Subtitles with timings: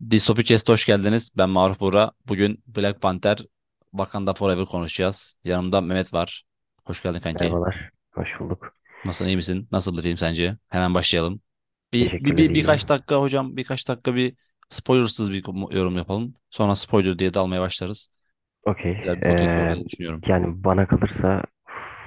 [0.00, 1.30] Distopik Chest'e hoş geldiniz.
[1.36, 2.10] Ben Maruf Buğra.
[2.28, 3.38] Bugün Black Panther
[3.90, 5.34] Wakanda Forever konuşacağız.
[5.44, 6.44] Yanımda Mehmet var.
[6.84, 7.44] Hoş geldin kanki.
[7.44, 7.90] Merhabalar.
[8.14, 8.72] Hoş bulduk.
[9.04, 9.68] Nasılsın, iyi misin?
[9.72, 10.56] Nasıldır film sence?
[10.68, 11.40] Hemen başlayalım.
[11.92, 14.34] Bir, bir, bir birkaç dakika hocam, birkaç dakika bir
[14.68, 15.44] spoilersız bir
[15.76, 16.34] yorum yapalım.
[16.50, 18.08] Sonra spoiler diye dalmaya başlarız.
[18.66, 18.92] Okey.
[19.22, 20.20] Ee, düşünüyorum.
[20.26, 21.42] yani bana kalırsa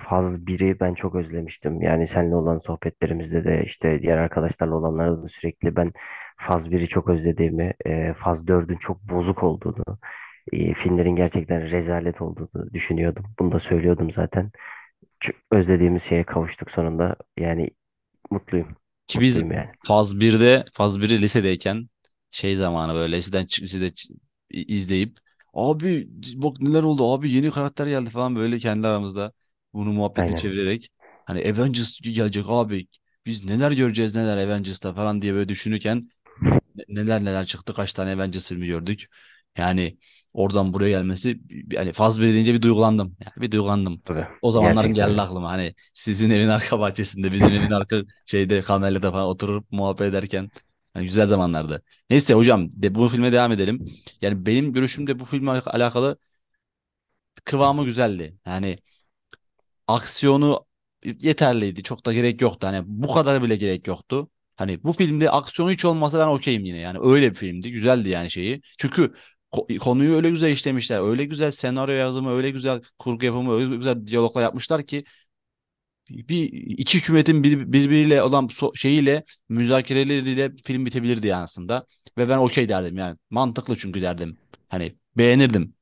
[0.09, 1.81] faz biri ben çok özlemiştim.
[1.81, 5.93] Yani seninle olan sohbetlerimizde de işte diğer arkadaşlarla olanlarda da sürekli ben
[6.39, 10.00] faz biri çok özlediğimi, e, faz dördün çok bozuk olduğunu,
[10.54, 13.25] e, filmlerin gerçekten rezalet olduğunu düşünüyordum.
[13.39, 14.51] Bunu da söylüyordum zaten.
[15.19, 17.15] Çok özlediğimiz şeye kavuştuk sonunda.
[17.37, 17.71] Yani
[18.31, 18.78] mutluyum.
[19.07, 19.69] Ki biz Mutluyum yani.
[19.87, 21.89] Faz birde Faz biri lisedeyken
[22.31, 24.11] şey zamanı böyle liseden çık- lisede ç-
[24.51, 25.17] izleyip
[25.53, 29.33] abi bak neler oldu abi yeni karakter geldi falan böyle kendi aramızda
[29.73, 30.36] bunu muhabbeti Aynen.
[30.36, 30.89] çevirerek
[31.25, 32.88] hani Avengers gelecek abi
[33.25, 36.03] biz neler göreceğiz neler Avengers'ta falan diye böyle düşünürken
[36.88, 39.08] neler neler çıktı kaç tane Avengers filmi gördük.
[39.58, 39.98] Yani
[40.34, 41.40] oradan buraya gelmesi
[41.72, 43.17] yani Faz 1 deyince bir duygulandım.
[43.20, 44.00] Yani bir duygulandım.
[44.06, 44.28] Tabii.
[44.42, 45.50] O zamanlarım Gerçekten geldi aklıma.
[45.52, 50.50] Hani sizin evin arka bahçesinde bizim evin arka şeyde kamelada falan oturup muhabbet ederken
[50.94, 51.84] hani güzel zamanlardı.
[52.09, 53.86] Neyse hocam de, bu filme devam edelim.
[54.22, 56.18] Yani benim görüşümde bu filmle alak- alakalı
[57.46, 58.38] kıvamı güzeldi.
[58.46, 58.78] Yani
[59.88, 60.66] aksiyonu
[61.03, 61.84] yeterliydi.
[61.84, 62.68] Çok da gerek yoktu.
[62.68, 64.30] Hani bu kadar bile gerek yoktu.
[64.60, 66.78] Hani bu filmde aksiyonu hiç olmasa ben okeyim yine.
[66.78, 67.72] Yani öyle bir filmdi.
[67.72, 68.62] Güzeldi yani şeyi.
[68.78, 69.14] Çünkü
[69.54, 71.02] ko- konuyu öyle güzel işlemişler.
[71.02, 75.04] Öyle güzel senaryo yazımı, öyle güzel kurgu yapımı, öyle güzel diyaloglar yapmışlar ki
[76.10, 81.86] bir iki hükümetin bir, birbiriyle olan so- şeyiyle müzakereleriyle film bitebilirdi yani aslında.
[82.18, 83.18] Ve ben okey derdim yani.
[83.30, 84.38] Mantıklı çünkü derdim.
[84.70, 85.76] Hani beğenirdim.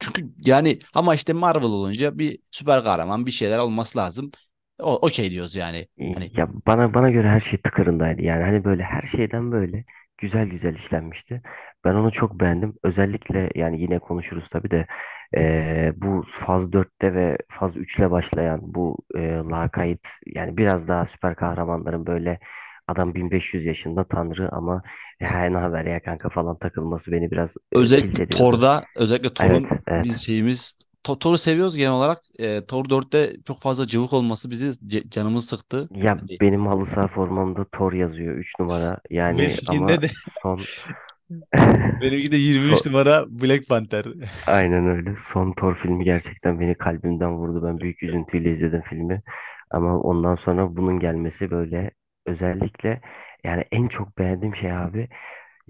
[0.00, 4.32] Çünkü yani ama işte Marvel olunca bir süper kahraman bir şeyler olması lazım.
[4.82, 5.88] O okey diyoruz yani.
[6.12, 8.22] Hani Ya bana bana göre her şey tıkırındaydı.
[8.22, 9.84] Yani hani böyle her şeyden böyle
[10.18, 11.42] güzel güzel işlenmişti.
[11.84, 12.74] Ben onu çok beğendim.
[12.82, 14.86] Özellikle yani yine konuşuruz tabii de
[15.36, 21.34] eee, bu faz dörtte ve faz üçle başlayan bu eee lakayt yani biraz daha süper
[21.36, 22.38] kahramanların böyle
[22.88, 24.82] adam 1500 yaşında tanrı ama
[25.20, 28.50] ya ne haber ya kanka falan takılması beni biraz eee, tilt özellikle ediyordu.
[28.50, 30.08] Thor'da özellikle Evet, Thor'un evet.
[30.08, 30.72] biz şeyimiz
[31.02, 32.18] Thor'u seviyoruz genel olarak.
[32.38, 34.72] E, Thor 4'te çok fazla cıvık olması bizi
[35.10, 35.88] canımızı sıktı.
[35.94, 39.00] Ya Hani benim halı saha formamda Thor yazıyor 3 numara.
[39.10, 40.06] Yani ama benimkinde de
[40.42, 40.60] son
[42.00, 44.04] benimki de 23 son numara Black Panther.
[44.46, 45.14] aynen öyle.
[45.16, 47.66] Son Thor filmi gerçekten beni kalbimden vurdu.
[47.66, 49.22] Ben büyük üzüntüyle izledim filmi.
[49.70, 51.90] Ama ondan sonra bunun gelmesi böyle
[52.26, 53.00] özellikle
[53.44, 55.08] yani en çok beğendiğim şey abi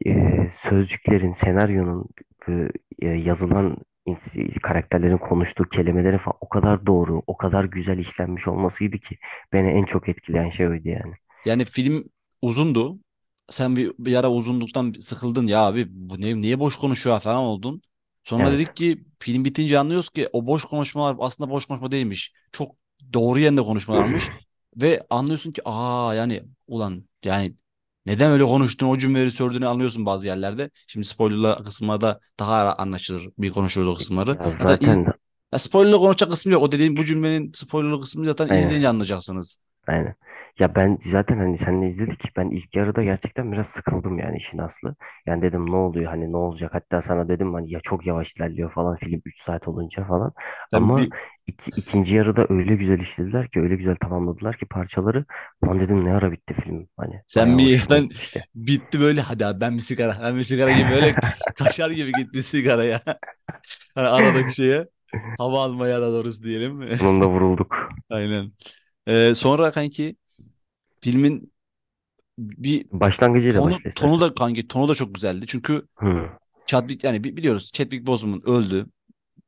[0.06, 0.12] e,
[0.52, 2.08] sözcüklerin, senaryonun
[3.02, 3.76] e, yazılan
[4.62, 9.18] karakterlerin konuştuğu kelimelerin falan o kadar doğru, o kadar güzel işlenmiş olmasıydı ki
[9.52, 11.14] beni en çok etkileyen şey oydu yani.
[11.44, 12.04] Yani film
[12.42, 12.98] uzundu.
[13.50, 17.82] Sen bir, bir ara uzunluktan sıkıldın ya abi bu ne, niye boş konuşuyor falan oldun.
[18.22, 18.52] Sonra Evet.
[18.52, 22.32] dedik ki film bitince anlıyoruz ki o boş konuşmalar aslında boş konuşma değilmiş.
[22.52, 22.76] Çok
[23.12, 24.32] doğru yerinde konuşmalarmış.
[24.76, 27.54] Ve anlıyorsun ki aa yani ulan yani
[28.06, 30.70] neden öyle konuştun o cümleleri söylediğini anlıyorsun bazı yerlerde.
[30.86, 34.30] Şimdi spoilerlı kısımlarda daha anlaşılır bir konuşuruz o kısımları.
[34.30, 35.08] Ya Zaten
[35.52, 36.62] ya spoilerlı konuşacak kısmı yok.
[36.62, 39.58] O dediğim bu cümlenin spoilerlı kısmını zaten izleyince anlayacaksınız.
[39.86, 40.14] Aynen.
[40.58, 42.36] Ya ben zaten hani seninle izledik.
[42.36, 44.96] Ben ilk yarıda gerçekten biraz sıkıldım yani işin aslı.
[45.26, 46.74] Yani dedim ne oluyor hani ne olacak?
[46.74, 50.32] Hatta sana dedim hani ya çok yavaş ilerliyor falan film 3 saat olunca falan.
[50.68, 51.12] Sen Ama bir
[51.46, 55.24] iki, ikinci yarıda öyle güzel işlediler ki öyle güzel tamamladılar ki parçaları.
[55.64, 56.88] Lan dedim ne ara bitti film?
[56.96, 58.46] Hani Sen bayağı bir hoşuma yerden gitmişti.
[58.54, 61.20] bitti böyle hadi abi ben bir sigara ben bir sigara gibi böyle
[61.54, 63.02] kaşar gibi gitti sigaraya.
[63.94, 64.88] Hani aradaki şeye
[65.38, 66.82] hava almaya da doğrusu diyelim.
[66.98, 67.88] Sonunda vurulduk.
[68.10, 68.52] Aynen.
[69.10, 70.16] Ee, sonra kanki
[71.02, 71.52] filmin
[72.38, 74.22] bir Başlangıcıyla tonu başla tonu istersen.
[74.22, 75.46] da kanki tonu da çok güzeldi.
[75.48, 78.86] Çünkü Hı, Chadwick yani bi- biliyoruz Chadwick Boseman öldü.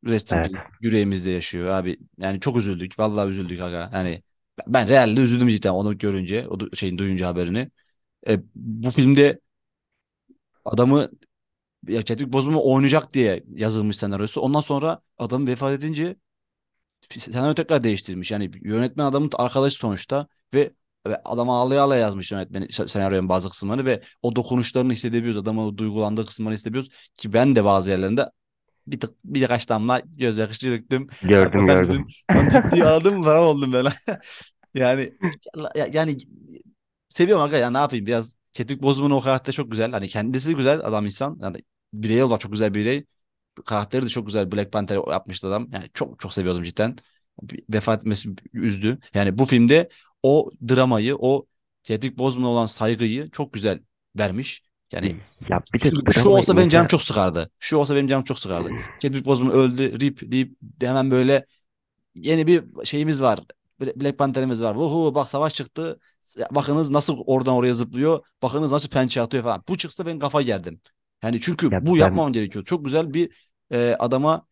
[0.06, 0.58] Rest in peace.
[0.58, 0.72] evet.
[0.80, 1.98] Yüreğimizde yaşıyor abi.
[2.18, 2.98] Yani çok üzüldük.
[3.00, 3.90] Vallahi üzüldük aga.
[3.94, 4.22] Yani
[4.68, 7.70] ben realde üzüldüm cidden onu görünce, o du- şeyin duyunca haberini.
[8.28, 9.40] E, bu filmde
[10.64, 11.08] adamı
[11.88, 14.42] ya Chadwick Boseman oynayacak diye yazılmış senaryosu.
[14.42, 16.16] Ondan sonra adam vefat edince
[17.20, 18.30] senaryo tekrar değiştirmiş.
[18.30, 20.72] Yani yönetmen adamın arkadaşı sonuçta ve,
[21.06, 25.42] ve adam ağlaya ağlaya yazmış yönetmen senaryonun bazı kısımlarını ve o dokunuşlarını hissedebiliyoruz.
[25.42, 28.26] Adamın o duygulandığı kısımları hissedebiliyoruz ki ben de bazı yerlerinde
[28.86, 31.08] bir tık birkaç damla gözyaşı döktüm.
[31.38, 32.06] Kanka Gördüm dedin gördüm.
[32.36, 33.86] lan ciddi ağladın mı falan oldum ben.
[34.74, 35.12] Yani
[35.76, 36.16] ya- yani
[37.08, 39.90] seviyorum aga ya ne yapayım biraz Chadwick Boseman'ın o karakter çok güzel.
[39.92, 41.38] Hani kendisi güzel adam insan.
[41.42, 41.56] Yani
[41.94, 43.04] birey olarak çok güzel bir birey.
[43.64, 44.52] Karakteri de çok güzel.
[44.52, 45.68] Black Panther yapmıştı adam.
[45.72, 46.96] Yani çok çok seviyordum cidden.
[47.70, 48.98] Vefat etmesi üzdü.
[49.14, 49.88] Yani bu filmde
[50.22, 51.46] o dramayı, o
[51.82, 53.80] Chadwick Boseman'a olan saygıyı çok güzel
[54.18, 54.62] vermiş.
[54.92, 55.16] Yani
[55.48, 57.50] Ya bir de şu, şu olsa benim canım mesela çok sıkardı.
[57.58, 58.70] Şu olsa benim canım çok sıkardı.
[58.98, 61.46] Chadwick Boseman öldü, rip deyip hemen böyle
[62.14, 63.40] yeni bir şeyimiz var.
[63.80, 64.74] Bla- Black Panther'imiz var.
[64.74, 66.00] Vuhu bak savaş çıktı.
[66.50, 68.20] Bakınız nasıl oradan oraya zıplıyor.
[68.42, 69.64] Bakınız nasıl pençe atıyor falan.
[69.68, 70.80] Bu çıksa ben kafa yerdim.
[71.22, 72.64] Yani çünkü ya bu ben yapmam gerekiyor.
[72.64, 74.46] Çok güzel bir e, adama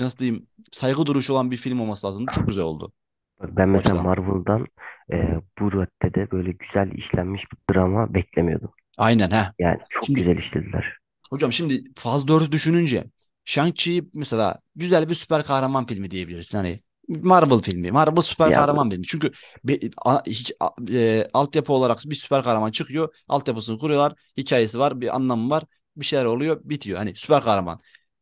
[0.00, 2.26] nasıl diyeyim saygı duruşu olan bir film olması lazım.
[2.26, 2.92] Çok güzel oldu
[3.40, 3.96] bak ben o mesela açıdan.
[3.96, 4.66] Marvel'dan
[5.12, 8.72] e, bu raddede böyle güzel işlenmiş bir drama beklemiyordum.
[8.96, 9.54] Aynen ha.
[9.58, 10.98] Yani çok Şimdi güzel işlediler.
[11.30, 13.04] hocam şimdi faz 4'ü düşününce
[13.46, 16.58] Shang-Chi mesela güzel bir süper kahraman filmi diyebilirsin.
[16.58, 17.90] Hani Marvel filmi.
[17.90, 19.06] Marvel süper Ya kahraman filmi.
[19.06, 19.32] Çünkü
[19.64, 23.14] be, a- hiç, a- e, altyapı olarak bir süper kahraman çıkıyor.
[23.28, 24.14] Altyapısını kuruyorlar.
[24.36, 25.00] Hikayesi var.
[25.00, 25.64] Bir anlamı var.
[25.96, 26.60] Bir şeyler oluyor.
[26.64, 26.98] Bitiyor.
[26.98, 27.80] Hani süper kahraman.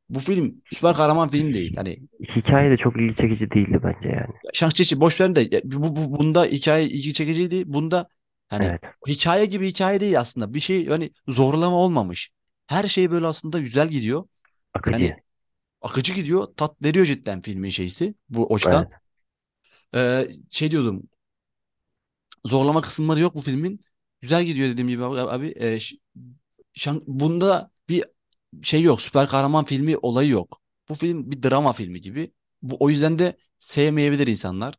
[0.09, 1.73] Bu film süper kahraman film değil.
[1.77, 2.03] Hani
[2.37, 4.35] hikaye de çok ilgi çekici değildi bence yani.
[4.55, 7.73] Shang-Chi'yi boş verin de bu, bu- bunda hikaye ilgi çekiciydi.
[7.73, 8.09] Bunda
[8.49, 8.81] hani Evet.
[9.09, 10.55] hikaye gibi hikaye değil aslında.
[10.55, 12.31] Bir şey hani zorlama olmamış.
[12.67, 14.25] Her şey böyle aslında güzel gidiyor.
[14.75, 15.05] Akıcı.
[15.05, 15.17] Yani
[15.83, 16.47] akıcı gidiyor.
[16.57, 18.89] Tat veriyor cidden filmin şeysi bu açıdan.
[19.95, 20.29] Evet.
[20.31, 21.03] Ee, şey diyordum.
[22.47, 23.81] Zorlama kısımları yok bu filmin.
[24.21, 25.21] Güzel gidiyor dediğim gibi abi.
[25.21, 25.81] abi.
[25.81, 25.97] Ş-
[26.75, 28.05] şan- bunda bir
[28.63, 29.03] şey yok.
[29.03, 30.61] Süper kahraman filmi olayı yok.
[30.89, 32.33] Bu film bir drama filmi gibi.
[32.63, 34.75] Bu o yüzden de sevmeyebilir insanlar.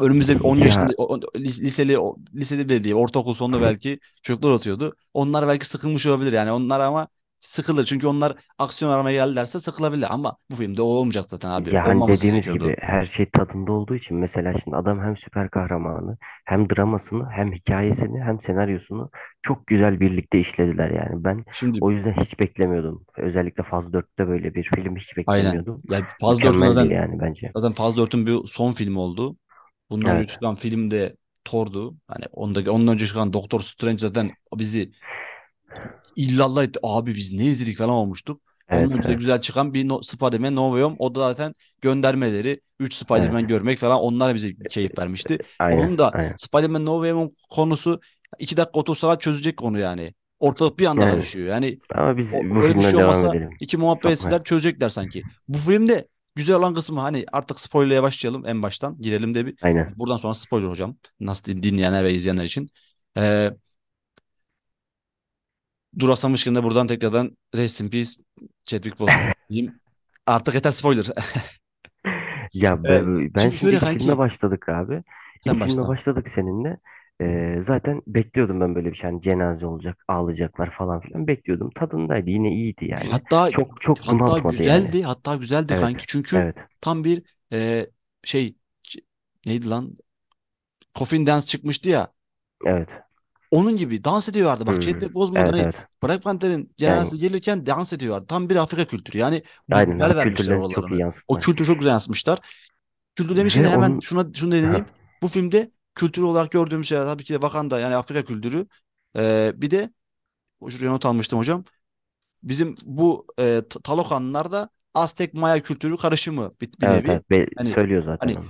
[0.00, 4.50] Önümüzde 10 Ya yaşında o- o- liseli o- lisede bile değil, ortaokul sonunda belki çocuklar
[4.50, 4.96] atıyordu.
[5.14, 6.52] Onlar belki sıkılmış olabilir yani.
[6.52, 7.08] Onlar ama
[7.40, 7.84] sıkılır.
[7.86, 10.06] Çünkü onlar aksiyon aramaya geldilerse sıkılabilir.
[10.10, 11.70] Ama bu filmde o olmayacak zaten abi.
[11.70, 12.74] Ya hani Olmaması dediğimiz gerekiyordu.
[12.74, 17.52] gibi her şey tadında olduğu için mesela şimdi adam hem süper kahramanı hem dramasını hem
[17.52, 19.10] hikayesini hem senaryosunu
[19.42, 21.24] çok güzel birlikte işlediler yani.
[21.24, 23.04] Ben Şimdi o yüzden hiç beklemiyordum.
[23.16, 25.56] Özellikle Faz 4'te böyle bir film hiç aynen.
[25.56, 25.82] beklemiyordum.
[25.88, 27.54] Ya Faz 4'ün Mükemmeldi zaten yani bence.
[27.56, 29.36] zaten Faz 4'ün bir son filmi oldu.
[29.90, 30.28] Bundan önce Evet.
[30.28, 31.96] çıkan film de Thor'du.
[32.08, 34.92] Hani ondaki ondan önce çıkan Doktor Strange zaten bizi
[36.16, 36.80] illallah etti.
[36.82, 38.40] Abi biz ne izledik falan olmuştuk.
[38.68, 40.96] Evet, önce de evet, güzel çıkan bir no Spider-Man No Way Home.
[40.98, 42.60] O da zaten göndermeleri.
[42.80, 42.92] 3 evet.
[42.92, 45.38] Spider-Man görmek falan onlar bize keyif vermişti.
[45.58, 46.34] Aynen, Onun da aynen.
[46.36, 48.00] Spider-Man No Way Home konusu
[48.38, 50.14] 2 dakika otursalar çözecek konu yani.
[50.40, 51.46] Ortalık bir anda Yani karışıyor.
[51.46, 53.50] Yani ama biz o, bu öyle bir şey olmasa edelim.
[53.60, 55.22] iki muhabbet etseler çözecekler sanki.
[55.48, 58.96] Bu filmde güzel olan kısmı hani artık spoiler'e başlayalım en baştan.
[59.00, 59.54] Girelim de bir.
[59.62, 59.94] Aynen.
[59.98, 60.96] Buradan sonra spoiler hocam.
[61.20, 62.68] Nasıl diyeyim, dinleyenler ve izleyenler için.
[63.16, 63.50] Ee,
[65.98, 68.10] duraklamışken de buradan tekrardan Rest in Peace
[68.64, 69.80] Chadwick Boseman diyeyim.
[70.26, 71.06] Artık yeter spoiler.
[72.54, 75.02] Ya Ee, be- ben şimdi şimdi ilk filme kanki başladık abi.
[75.44, 75.86] İlk sen filme başla.
[75.86, 76.78] başladık seninle.
[77.20, 79.10] Ee, zaten bekliyordum ben böyle bir şey.
[79.10, 81.70] Hani cenaze olacak, ağlayacaklar falan filan bekliyordum.
[81.70, 82.30] Tadındaydı.
[82.30, 83.10] Yine iyiydi yani.
[83.10, 84.92] Hatta Çok çok hatta bunaltmadı yani.
[84.92, 85.02] güzeldi.
[85.02, 85.80] Hatta güzeldi Evet.
[85.80, 86.04] kanki.
[86.08, 86.56] Çünkü Evet.
[86.80, 87.86] tam bir e,
[88.24, 88.56] şey
[89.46, 89.98] neydi lan?
[90.94, 92.14] Coffin Dance çıkmıştı ya.
[92.64, 92.88] Evet.
[93.50, 94.66] Onun gibi dans ediyorlardı.
[94.66, 94.80] Bak Hmm.
[94.80, 95.76] Chadwick Boseman Evet hani evet.
[96.04, 98.26] Black Panther'in Yani cenazesi gelirken dans ediyorlardı.
[98.26, 99.18] Tam bir Afrika kültürü.
[99.18, 101.12] Yani aynen o vermişler oralarını.
[101.28, 102.38] O kültürü çok güzel yansıtmışlar.
[103.16, 104.86] Kültür demişken de hemen onun şuna şunu deneyeyim.
[105.22, 108.66] Bu filmde kültür olarak gördüğümüz şeyler tabii ki de Wakanda yani Afrika kültürü.
[109.16, 109.90] Ee, bir de
[110.70, 111.64] şuraya not almıştım hocam.
[112.42, 117.20] Bizim bu e, T- Talokanlılar da Aztek Maya kültürü karışımı bir, bir evet nevi.
[117.30, 117.48] evet.
[117.56, 118.48] Hani söylüyor zaten hani.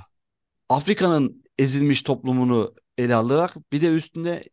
[0.68, 4.44] Afrika'nın ezilmiş toplumunu ele alarak bir de üstünde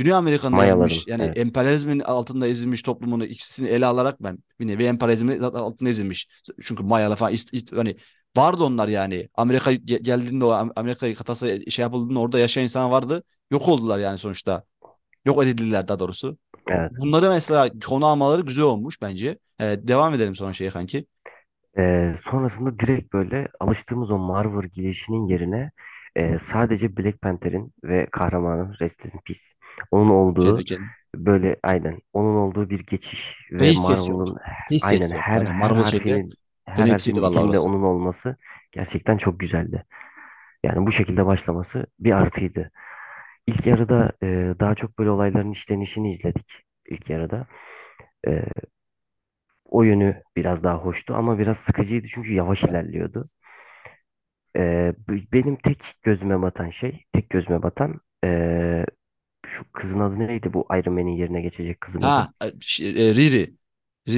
[0.00, 1.12] Güney Amerika'nın ezilmiş Mayaların.
[1.12, 1.38] yani Evet.
[1.38, 6.28] emperyalizmin altında ezilmiş toplumunu ikisini ele alarak ben bir nevi emperyalizmin altında ezilmiş.
[6.62, 7.96] Çünkü Mayalı falan ist, ist- hani
[8.36, 9.28] vardı onlar yani.
[9.34, 13.22] Amerika ge- geldiğinde o Am- Amerika kıtası şey yapıldığında orada yaşayan insan vardı.
[13.50, 14.64] Yok oldular yani sonuçta.
[15.24, 16.38] Yok edildiler daha doğrusu.
[16.68, 16.90] Evet.
[16.98, 19.38] Bunları mesela konu almaları güzel olmuş bence.
[19.58, 21.06] Evet, devam edelim sonra şeye kanki.
[21.78, 25.70] Ee, sonrasında direkt böyle alıştığımız o Marvel girişinin yerine
[26.16, 29.40] e, sadece Black Panther'in ve kahramanın Rest in Peace
[29.90, 30.66] onun olduğu
[31.16, 34.22] böyle aynen onun olduğu bir geçiş Ve hiç ses yok.
[34.22, 34.38] Marvel'ın
[34.70, 35.26] Hiç aynen yok.
[35.26, 36.36] her Yani her Marvel şeyde harfinin
[36.66, 37.70] her denetçiydi harfinin vallahi içinde orası.
[37.70, 38.36] onun olması
[38.72, 39.84] gerçekten çok güzeldi.
[40.64, 42.70] Yani bu şekilde başlaması bir artıydı.
[43.46, 44.26] İlk yarıda e,
[44.60, 46.52] daha çok böyle olayların işlenişini izledik
[46.90, 47.46] ilk yarıda.
[48.28, 48.44] E,
[49.64, 53.28] o yönü biraz daha hoştu ama biraz sıkıcıydı çünkü yavaş ilerliyordu.
[54.56, 58.84] Ee, benim tek gözüme batan şey, tek gözüme batan ee,
[59.46, 62.06] şu kızın adı neydi bu Iron Man'in yerine geçecek kızın adı?
[62.06, 63.54] Ha, e, şey, e, Riri.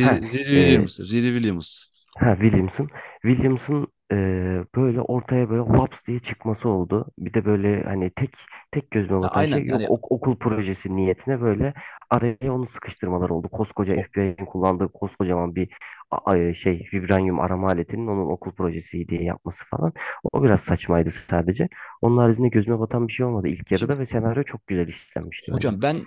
[0.03, 1.01] Ha, Riri, Riri ee, Williams.
[1.01, 1.87] Riri Williams.
[2.19, 2.89] ha Williamson.
[3.23, 7.07] Williamson ee, böyle ortaya böyle laps diye çıkması oldu.
[7.19, 8.35] Bir de böyle hani tek
[8.73, 11.75] tek gözüme Ya batan aynen şey yok yani ok- okul projesi niyetine böyle
[12.11, 13.49] araya onu sıkıştırmalar oldu.
[13.49, 15.71] Koskoca FBI'nin kullandığı koskocaman bir
[16.11, 19.93] a- a- şey vibranyum arama aletinin onun okul projesi diye yapması falan.
[20.33, 21.69] O biraz saçmaydı sadece.
[22.03, 25.53] Onun haricinde gözüme batan bir şey olmadı ilk şimdi yarıda ve senaryo çok güzel işlenmişti
[25.53, 25.73] bence.
[25.73, 26.07] hocam ben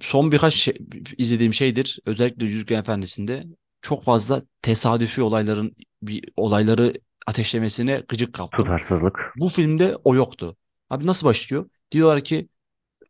[0.00, 0.74] son birkaç şey,
[1.18, 2.00] izlediğim şeydir.
[2.06, 3.44] Özellikle Yüzüklerin Efendisi'nde
[3.86, 6.92] çok fazla tesadüfi olayların bir olayları
[7.26, 8.64] ateşlemesine gıcık kaptım.
[8.64, 9.32] Tutarsızlık.
[9.36, 10.56] Bu filmde o yoktu.
[10.90, 11.70] Abi nasıl başlıyor?
[11.92, 12.48] Diyorlar ki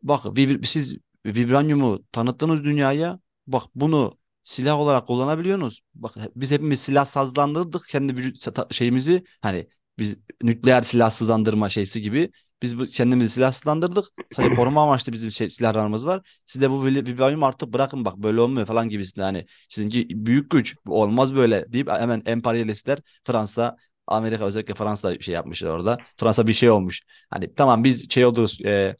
[0.02, 3.20] bak vib- siz vibranyumu tanıttınız dünyaya.
[3.46, 5.80] Bak bunu silah olarak kullanabiliyorsunuz.
[5.94, 9.68] Bak biz hepimiz silah sazlandırdık kendi vücut şeyimizi hani
[9.98, 12.30] biz nükleer silahsızlandırma şeysi gibi
[12.62, 14.04] biz bu kendimizi silahsızlandırdık.
[14.30, 16.28] Sadece koruma amaçlı bizim şey, silahlarımız var.
[16.46, 20.76] Siz de bu vibranyumu artık bırakın bak böyle olmuyor falan gibisinden hani sizinki büyük güç
[20.88, 25.98] olmaz böyle deyip hemen emperyalistler Fransa Amerika özellikle Fransa bir şey yapmışlar orada.
[26.16, 27.02] Fransa bir şey olmuş.
[27.30, 28.96] Hani tamam biz şey oluruz e,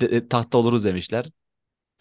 [0.00, 1.26] de- de- tahta oluruz demişler.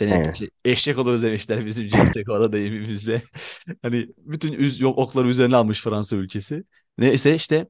[0.09, 0.33] Aynen.
[0.33, 3.21] şey, eşek oluruz demişler bizim CSGO'da deyimimizle.
[3.81, 6.63] Hani bütün üz, yok, okları üzerine almış Fransa ülkesi.
[6.97, 7.67] Neyse işte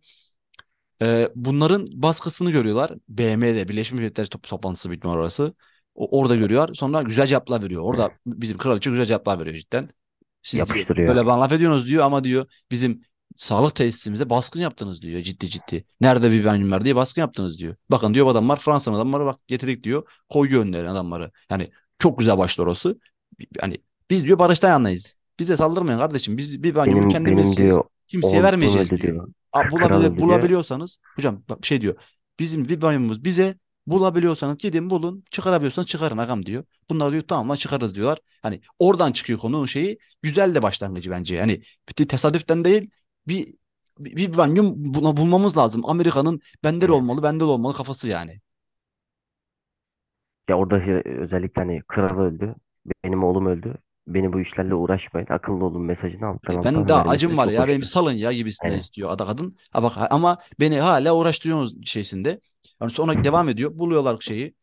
[1.02, 2.92] e, bunların baskısını görüyorlar.
[3.10, 5.54] BM'de Birleşmiş Milletler Top- toplantısı ihtimal orası.
[5.96, 6.74] O, orada görüyor.
[6.76, 7.82] Sonra güzel cevaplar veriyor.
[7.82, 9.90] Orada bizim kraliçe güzel cevaplar veriyor cidden.
[10.44, 11.08] Siz Yapıştırıyor.
[11.08, 13.02] böyle bana laf ediyorsunuz diyor ama diyor bizim
[13.36, 15.86] sağlık tesisimize baskın yaptınız diyor ciddi ciddi.
[16.02, 17.76] Nerede bir benim var diye baskın yaptınız diyor.
[17.92, 20.04] Bakın diyor adamlar Fransa'nın adamları bak getirdik diyor.
[20.30, 21.32] Koyuyor önlerine adamları.
[21.52, 23.00] Yani çok güzel başlar orası.
[23.60, 23.78] Hani
[24.10, 25.16] biz diyor barıştan yanayız.
[25.40, 26.38] Bize saldırmayın kardeşim.
[26.38, 29.02] Biz bir banyumu Benim kendimiz benim diyor Kimseye vermeyeceğiz diyor.
[29.02, 29.28] diyor.
[29.64, 31.96] Bulabili- bulabiliyorsanız hocam bak şey diyor.
[32.40, 33.56] Bizim vibranyumumuz bize
[33.88, 35.24] bulabiliyorsanız gidin bulun.
[35.32, 36.64] Çıkarabiliyorsanız çıkarın agam diyor.
[36.90, 38.20] Bunlar diyor tamam lan çıkarız diyorlar.
[38.42, 39.98] Hani oradan çıkıyor konunun şeyi.
[40.22, 41.40] Güzel de başlangıcı bence.
[41.40, 42.90] Hani bir tesadüften değil
[43.28, 43.54] bir
[44.00, 45.82] vibranyum buna bulmamız lazım.
[45.86, 46.96] Amerika'nın bende de Evet.
[46.96, 48.42] olmalı, bende de olmalı kafası yani.
[50.50, 52.56] Ya orada şey- özellikle hani kral öldü.
[53.04, 53.78] Benim oğlum öldü.
[54.08, 55.28] Beni bu işlerle uğraşmayın.
[55.30, 57.92] Akıllı olun mesajını alttan Hani ben alttan daha vermesi acım var çok ya benim hoştu.
[57.92, 58.80] salın ya gibisinden Aynen.
[58.80, 59.56] istiyor ada kadın.
[59.72, 62.40] Ha bak ama beni hala uğraştırıyorsunuz şeysinde.
[62.82, 63.80] Yani sonra devam ediyor.
[63.80, 64.56] Buluyorlar şeyi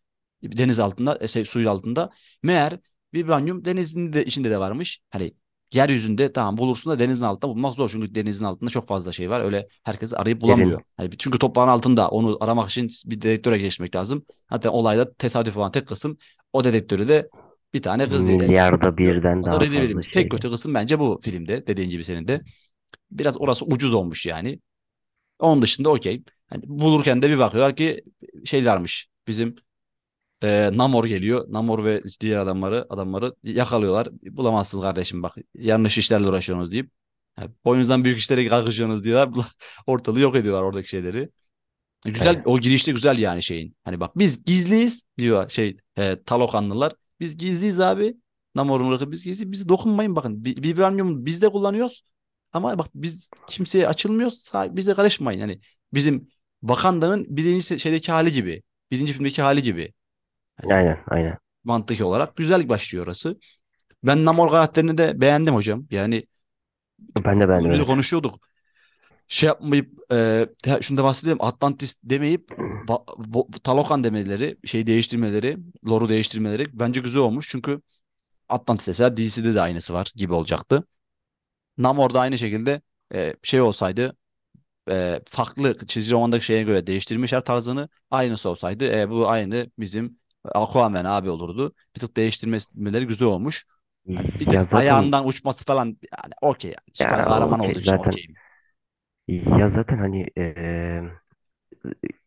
[0.42, 2.11] deniz altında, e, şey, suyun altında.
[2.42, 2.78] Meğer
[3.14, 4.99] vibranyum denizin de içinde de varmış.
[5.11, 5.34] Hani
[5.72, 7.88] yeryüzünde tamam bulursun da denizin altında bulmak zor.
[7.88, 9.40] Çünkü denizin altında çok fazla şey var.
[9.40, 10.82] Öyle herkes arayıp bulamıyor.
[10.96, 14.25] Hani çünkü toprağın altında onu aramak için bir dedektöre geçmek lazım.
[14.46, 16.18] Hatta olayda tesadüf olan tek kısım
[16.52, 17.28] o dedektörü de
[17.74, 20.08] bir tane kız ele milyarda birden daha fazla Williams.
[20.08, 21.66] Tek kötü kısım bence bu filmde.
[21.66, 22.40] Dediğin gibi senin de.
[23.10, 24.60] Biraz orası ucuz olmuş yani.
[25.38, 26.22] Onun dışında okey.
[26.46, 28.04] Hani bulurken de bir bakıyorlar ki
[28.44, 29.08] şey varmış.
[29.28, 29.54] Bizim
[30.42, 31.46] e, Namor geliyor.
[31.48, 34.08] Namor ve diğer adamları adamları yakalıyorlar.
[34.22, 35.36] Bulamazsınız kardeşim bak.
[35.54, 36.90] Yanlış işlerle uğraşıyorsunuz deyip.
[37.38, 39.46] Yani boyunuzdan büyük işlere kalkışıyorsunuz diyorlar.
[39.86, 41.28] Ortalığı yok ediyorlar oradaki şeyleri.
[42.04, 42.42] Güzel Aynen.
[42.44, 43.76] o girişte güzel yani şeyin.
[43.84, 46.92] Hani bak biz gizliyiz diyor şey e, Talokanlılar.
[47.22, 48.16] Biz gizliyiz abi.
[48.54, 49.52] Namor'un ırkı biz gizli.
[49.52, 50.44] Bizi dokunmayın bakın.
[50.44, 52.04] Vibranium biz de kullanıyoruz.
[52.52, 54.52] Ama bak biz kimseye açılmıyoruz.
[54.54, 55.40] Bize karışmayın.
[55.40, 55.58] Yani
[55.94, 56.28] bizim
[56.60, 58.62] Wakanda'nın birinci şeydeki hali gibi.
[58.90, 59.92] Birinci filmdeki hali gibi.
[60.62, 60.98] Hani Aynen.
[61.06, 61.38] Aynen.
[61.64, 63.38] mantık olarak güzel başlıyor orası.
[64.04, 65.86] Ben Namor karakterini de beğendim hocam.
[65.90, 66.24] Yani
[67.24, 67.86] Ben de beğendim evet.
[67.86, 68.51] konuşuyorduk.
[69.32, 70.46] Şey yapmayıp e,
[70.80, 71.38] şunu da bahsedeyim.
[71.42, 72.50] Atlantis demeyip
[73.64, 75.58] Talokan demeleri, şey değiştirmeleri,
[75.88, 77.48] lore'u değiştirmeleri bence güzel olmuş.
[77.50, 77.80] Çünkü
[78.48, 80.84] Atlantis eser DC'de de aynısı var gibi olacaktı.
[81.78, 82.82] Namor da aynı şekilde
[83.14, 84.16] e, şey olsaydı
[84.90, 87.88] e, farklı çizgi romandaki şeye göre değiştirmişler tarzını.
[88.10, 91.74] Aynısı olsaydı e, bu aynı bizim Aquaman abi olurdu.
[91.96, 93.66] Bir tık değiştirmeleri güzel olmuş.
[94.14, 97.70] Hani bir tık Ya zaten ayağından uçması falan yani okey yani süper ya kahraman okey
[97.70, 98.34] olduğu için okeyim.
[99.28, 101.02] Ya zaten hani eee,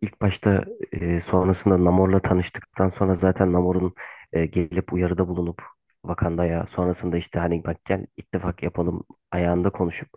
[0.01, 3.93] ilk başta eee, sonrasında Namor'la tanıştıktan sonra zaten Namor'un
[4.33, 5.61] eee, gelip uyarıda bulunup
[6.01, 10.09] Wakanda'ya sonrasında işte hani bak gel ittifak yapalım ayağında konuşup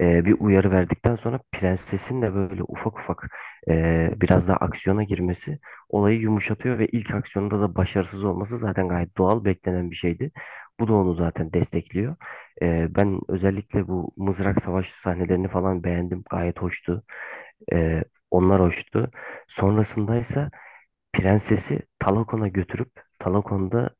[0.00, 3.28] eee, bir uyarı verdikten sonra prensesin de böyle ufak ufak
[3.68, 5.58] eee, biraz daha aksiyona girmesi
[5.88, 10.30] olayı yumuşatıyor ve ilk aksiyonda da başarısız olması zaten gayet doğal beklenen bir şeydi.
[10.80, 12.16] Bu da onu zaten destekliyor.
[12.62, 16.24] Eee, ben özellikle bu mızrak savaşı sahnelerini falan beğendim.
[16.30, 17.04] Gayet hoştu.
[17.72, 19.10] Eee, onlar hoştu.
[19.48, 20.50] Sonrasındaysa
[21.12, 23.90] prensesi Talakon'a götürüp Talakon'da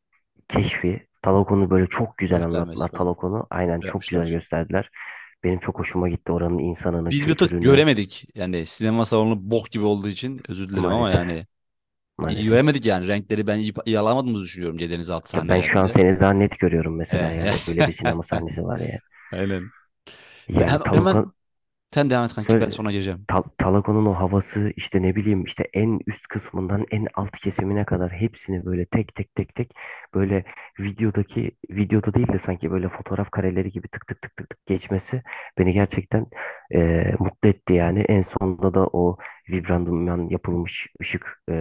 [0.49, 2.88] keşfi, Talakon'u böyle çok güzel Göstermesi anlattılar.
[2.88, 4.30] falan Talakon'u aynen çok güzel yapmışlar.
[4.30, 4.90] gösterdiler.
[5.44, 8.25] Benim çok hoşuma gitti oranın insanını, Biz bir tık kültürünü göremedik.
[8.35, 11.11] Yani sinema salonu bok gibi olduğu için özür dilerim ama maalesef.
[11.11, 11.47] yani
[12.19, 12.45] Maalesef.
[12.45, 13.09] göremedik yani.
[13.09, 16.59] Renkleri ben iyi, iyi alamadığımızı düşünüyorum C denizaltı Ya ben şu an seni daha net
[16.59, 18.99] görüyorum mesela yani öyle bir sinema sahnesi var ya.
[19.33, 19.73] aynen.
[20.49, 21.33] Yani hem- hemen Talokan
[21.95, 23.28] Sen devam et kanki ben Söyle, sonra gireceğim.
[23.28, 28.12] Ta- Talago'nun o havası işte ne bileyim işte en üst kısmından en alt kesimine kadar
[28.12, 29.73] hepsini böyle tek tek tek tek
[30.14, 30.45] böyle
[30.80, 35.23] videodaki videoda değil de sanki böyle fotoğraf kareleri gibi tık tık tık tık tık geçmesi
[35.59, 36.26] beni gerçekten
[36.75, 38.00] e, mutlu etti yani.
[38.00, 39.16] En sonunda da o
[39.50, 41.52] vibranyumdan yapılmış ışık e,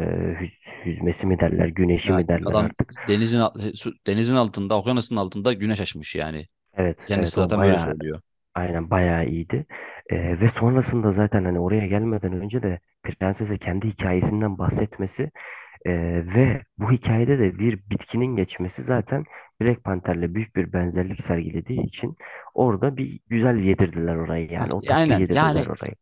[0.42, 2.94] hüz- hüzmesi mi derler güneşi Ya mi derler adam artık.
[3.08, 6.48] denizin al- su- denizin altında, okyanusun altında güneş açmış yani.
[6.74, 8.22] Evet Kendisi evet o zaten böyle bayağı söylüyor.
[8.56, 9.66] Aynen bayağı iyiydi.
[10.12, 15.32] Ee, ve sonrasında zaten hani oraya gelmeden önce de prensese kendi hikayesinden bahsetmesi
[15.86, 15.92] e,
[16.36, 19.26] ve bu hikayede de bir bitkinin geçmesi zaten
[19.62, 22.18] Black Panther'le büyük bir benzerlik sergilediği için
[22.54, 25.96] orada bir güzel yedirdiler orayı yani o tatlı aynen yedirdiler yani orayı.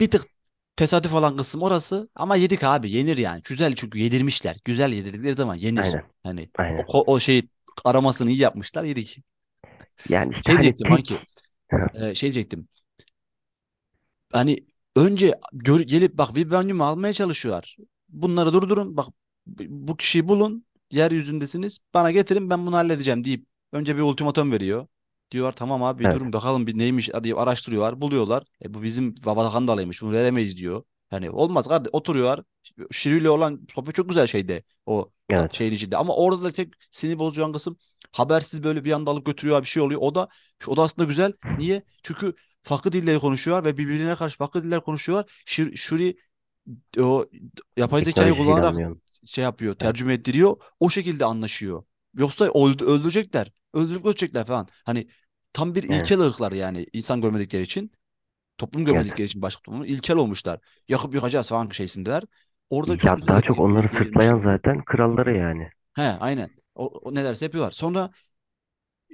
[0.00, 0.26] bir tık
[0.76, 3.42] tesadüf olan kısım orası ama yedik abi yenir yani.
[3.44, 4.56] Güzel çünkü yedirmişler.
[4.64, 5.96] Güzel yedirdikleri zaman yenir.
[5.96, 6.84] Aynen Hani o, aynen.
[6.84, 7.50] ko- o şeyi
[7.84, 9.18] aramasını iyi yapmışlar yedik.
[10.08, 11.20] Yani işte Şey hani diyecektim tek kanki.
[11.94, 12.68] e, şey diyecektim.
[14.34, 17.76] Hani önce gör, gelip bak vibranyumu almaya çalışıyorlar.
[18.08, 18.96] Bunları durdurun.
[18.96, 19.06] Bak
[19.68, 20.66] bu kişiyi bulun.
[20.90, 21.78] Yeryüzündesiniz.
[21.94, 24.86] Bana getirin ben bunu halledeceğim deyip önce bir ultimatom veriyor.
[25.30, 28.00] Diyorlar tamam abi bir evet durun bakalım bir neymiş diye araştırıyorlar.
[28.00, 28.44] Buluyorlar.
[28.64, 30.02] E bu bizim Babakan dalaymış.
[30.02, 30.82] Bunu veremeyiz diyor.
[31.10, 32.40] Hani olmaz kardeş oturuyorlar.
[32.90, 34.62] Şiriyle olan sohbet çok güzel şeyde.
[34.86, 35.96] O evet şeyin içinde.
[35.96, 37.76] Ama orada da tek sinir bozucu olan kısım
[38.12, 40.00] habersiz böyle bir anda alıp götürüyor bir şey oluyor.
[40.02, 40.28] O da
[40.66, 41.32] o da aslında güzel.
[41.58, 41.82] Niye?
[42.02, 45.42] Çünkü farklı dilleri konuşuyorlar ve birbirine karşı farklı diller konuşuyorlar.
[45.46, 46.16] Şir, Shuri
[47.00, 47.26] o
[47.76, 49.00] yapay zekayı teknolojisiyle kullanarak anlıyorum.
[49.26, 50.56] şey yapıyor, Evet, tercüme ettiriyor.
[50.80, 51.84] O şekilde anlaşıyor.
[52.14, 53.52] Yoksa öldü- öldürecekler.
[53.74, 54.68] Öldürüp öldürecekler falan.
[54.84, 55.08] Hani
[55.52, 57.92] tam bir evet, ilkel ırklar yani insan görmedikleri için,
[58.58, 59.06] toplum evet.
[59.06, 60.60] görmedikleri için başka toplumun ilkel olmuşlar.
[60.88, 62.24] Yakıp yıkacağız falan şeysindeler.
[62.70, 64.38] Orada çok Ya güzel daha çok onları sırtlayan onu.
[64.38, 65.70] zaten kralları yani.
[65.96, 66.50] He, aynen.
[66.74, 67.70] O, o ne derse yapıyorlar.
[67.72, 68.10] Sonra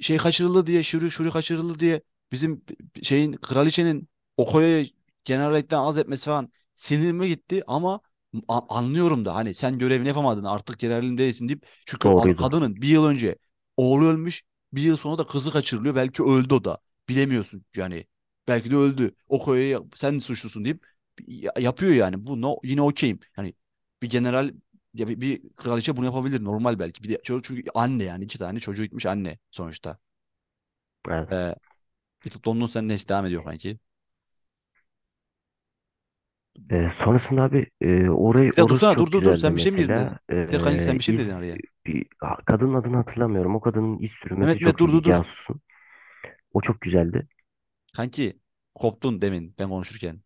[0.01, 2.03] şey kaçırıldı diye, Şuri Şuri kaçırıldı diye
[2.33, 2.65] bizim
[3.03, 4.91] şeyin kraliçenin Okoya'yı
[5.25, 8.01] generaletten az etmesi falan sinirime gitti ama
[8.49, 12.37] a- anlıyorum da hani sen görevini yapamadın artık generalim değilsin deyip çünkü Doğruydu.
[12.37, 13.37] kadının bir yıl önce
[13.77, 18.07] oğlu ölmüş bir yıl sonra da kızı kaçırılıyor belki öldü o da bilemiyorsun yani
[18.49, 20.87] belki de öldü Okoya'ya sen suçlusun deyip
[21.27, 23.55] ya- yapıyor yani bu no, yine okeyim yani
[24.03, 24.53] bir general
[24.95, 28.39] ya bir, bir kraliçe bunu yapabilir normal belki bir de çocuk çünkü anne yani iki
[28.39, 29.99] tane çocuğu gitmiş anne sonuçta.
[31.09, 31.31] Evet.
[31.33, 31.55] Ee,
[32.25, 33.79] bir tık donun sen neyse devam ediyor kanki.
[36.71, 39.57] Ee, sonrasında abi e, orayı Bir dakika orası dursana çok dur dur dur güzeldi sen
[39.57, 39.97] bir şey mi girdin mesela.
[39.97, 40.19] dedin?
[40.49, 41.61] Bir dakika kanki Ee, sen bir şey mi dedin iz araya?
[41.87, 43.55] bir ha, kadının adını hatırlamıyorum.
[43.57, 45.17] O kadının iz sürmesi Mehmet Mehmet çok dur dur iyiydi dur.
[45.19, 45.61] casusun.
[46.53, 47.29] O çok güzeldi.
[47.93, 48.41] Kanki
[48.75, 50.23] koptun demin ben konuşurken.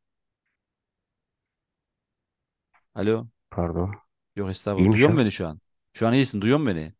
[2.94, 3.28] Alo.
[3.50, 3.94] Pardon.
[4.36, 4.90] Yok estağfurullah.
[4.90, 5.60] İyiyim Duyuyor musun beni şu an?
[5.92, 6.94] Şu an iyisin duyuyor musun beni?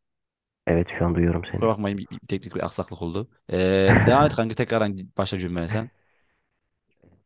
[0.66, 1.53] Evet şu an duyuyorum seni.
[1.53, 3.29] Kusura bakmayın bir, bir teknik bir aksaklık oldu.
[3.53, 3.57] Ee,
[4.07, 5.90] devam et kanki tekrardan başla cümlene sen.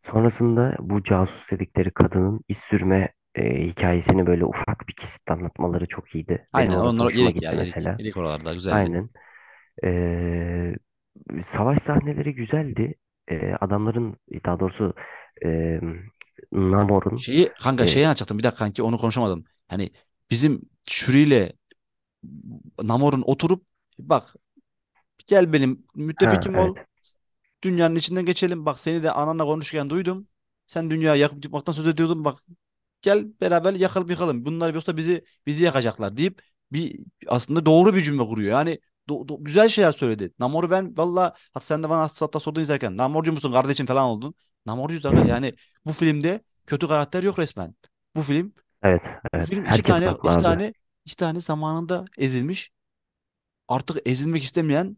[0.02, 6.14] Sonrasında bu casus dedikleri kadının iz sürme e, hikayesini böyle ufak bir kesit anlatmaları çok
[6.14, 6.30] iyiydi.
[6.30, 7.76] Benim Aynen orası onları hoşuma ya gitti yedik.
[7.76, 7.96] mesela.
[7.98, 8.74] Yedik oralarda güzeldi.
[8.74, 9.10] Aynen.
[9.84, 10.74] Ee,
[11.42, 12.94] savaş sahneleri güzeldi.
[13.30, 14.94] Ee, adamların daha doğrusu
[15.44, 15.80] e,
[16.52, 19.44] Namor'un Şeyi kanka e, şeyi anlatacaktım bir dakika kanki onu konuşamadım.
[19.68, 19.90] Hani
[20.30, 21.52] bizim Shuri ile
[22.82, 23.66] Namor'un oturup
[23.98, 24.34] bak
[25.26, 26.76] Gel benim ha müttefikim ol.
[26.76, 26.86] evet
[27.64, 28.66] Dünyanın içinden geçelim.
[28.66, 30.28] Bak seni de ananla konuşurken duydum.
[30.66, 32.24] Sen dünyayı yakıp yıkmaktan söz ediyordun.
[32.24, 32.38] Bak
[33.02, 34.44] gel beraber yakalım yıkalım.
[34.44, 38.52] Bunlar yoksa bizi bizi yakacaklar deyip bir aslında doğru bir cümle kuruyor.
[38.52, 38.70] Yani
[39.10, 40.32] do- do- güzel şeyler söyledi.
[40.40, 44.34] Namor'u ben valla hatta sen de bana hatta sordun izlerken Namorcu musun kardeşim falan oldun.
[44.66, 45.54] Namorcuyuz da yani
[45.86, 47.74] bu filmde kötü karakter yok resmen.
[48.16, 50.74] Bu film evet bu evet film iki herkes tane iki tane
[51.08, 52.70] iki tane zamanında ezilmiş.
[53.68, 54.96] Artık ezilmek istemeyen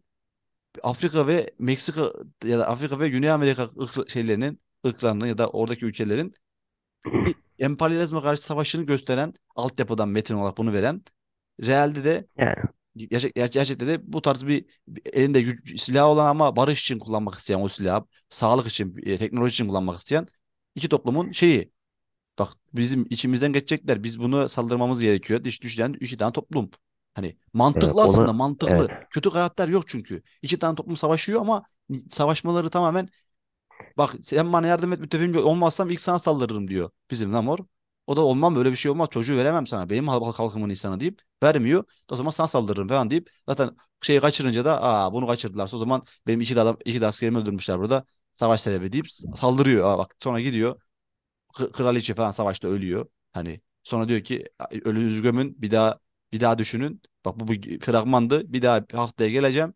[0.83, 2.13] Afrika ve Meksika
[2.45, 6.35] ya da Afrika ve Güney Amerika ırk şeylerinin ırklarının ya da oradaki ülkelerin
[7.59, 11.03] emperyalizme karşı savaşını gösteren altyapıdan metin olarak bunu veren
[11.63, 12.55] realde de Yani.
[12.97, 16.99] gerçek, ger- gerçekte de bu tarz bir, bir elinde güç, silah olan ama barış için
[16.99, 20.27] kullanmak isteyen o silahı sağlık için e, teknoloji için kullanmak isteyen
[20.75, 21.73] iki toplumun şeyi
[22.41, 24.05] Bak bizim içimizden geçecekler.
[24.05, 25.45] Biz bunu saldırmamız gerekiyor.
[25.45, 26.71] Düş düşen iki tane toplum.
[27.15, 28.89] Hani mantıklı ola aslında mantıklı.
[28.89, 30.23] evet Kötü karakter yok çünkü.
[30.43, 31.65] İki tane toplum savaşıyor ama
[32.11, 33.11] savaşmaları tamamen
[33.99, 37.59] bak sen bana yardım et müttefikim olmazsam ilk sana saldırırım diyor bizim Namor.
[38.07, 39.09] O da olmam böyle bir şey olmaz.
[39.13, 39.91] Çocuğu veremem sana.
[39.91, 41.85] Benim halk halkımın insanı deyip vermiyor.
[42.13, 43.71] O zaman sana saldırırım falan deyip zaten
[44.03, 47.39] şeyi kaçırınca da aa bunu kaçırdılarsa o zaman benim iki de adam iki de askerimi
[47.39, 48.05] öldürmüşler burada.
[48.35, 49.91] Savaş sebebi deyip saldırıyor.
[49.91, 50.81] Aa, bak sonra gidiyor
[51.73, 53.07] kraliçe falan savaşta ölüyor.
[53.33, 54.45] Hani sonra diyor ki
[54.85, 55.99] ölünüzü gömün bir daha
[56.33, 57.03] bir daha düşünün.
[57.25, 58.53] Bak bu bir fragmandı.
[58.53, 59.75] Bir daha haftaya geleceğim.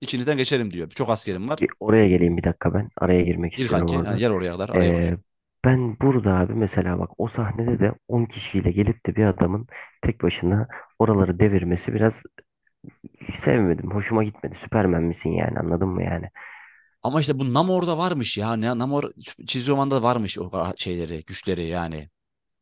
[0.00, 0.90] İçinizden geçerim diyor.
[0.90, 1.58] Çok askerim var.
[1.60, 2.88] Bir oraya geleyim bir dakika ben.
[2.96, 4.08] Araya girmek Gir istiyorum kanki.
[4.08, 4.20] Ha, orada.
[4.20, 4.68] yer oraya kadar.
[4.68, 5.04] Araya koş.
[5.12, 5.18] Ee,
[5.64, 9.66] ben burada abi mesela bak o sahnede de 10 kişiyle gelip de bir adamın
[10.02, 12.22] tek başına oraları devirmesi biraz
[13.34, 13.90] sevmedim.
[13.90, 14.54] Hoşuma gitmedi.
[14.54, 16.30] Süpermen misin yani anladın mı yani?
[17.04, 18.60] Ama işte bu Namor'da varmış ya.
[18.60, 19.10] Namor
[19.46, 22.08] çizgi romanda varmış o şeyleri, güçleri yani.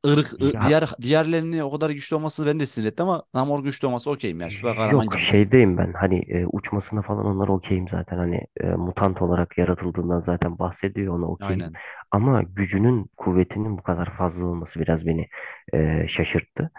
[0.05, 3.87] Irk, Ya diğer diğerlerini o kadar güçlü olması beni de sinir etti ama Namor güçlü
[3.87, 4.51] olması okeyim yani.
[4.51, 8.67] Süper kahraman yok gibi şeydeyim ben hani e, uçmasına falan onlara okeyim zaten hani e,
[8.67, 11.53] mutant olarak yaratıldığından zaten bahsediyor ona okeyim.
[11.53, 11.73] Aynen.
[12.11, 15.29] Ama gücünün kuvvetinin bu kadar fazla olması biraz beni
[15.75, 16.71] e, şaşırttı.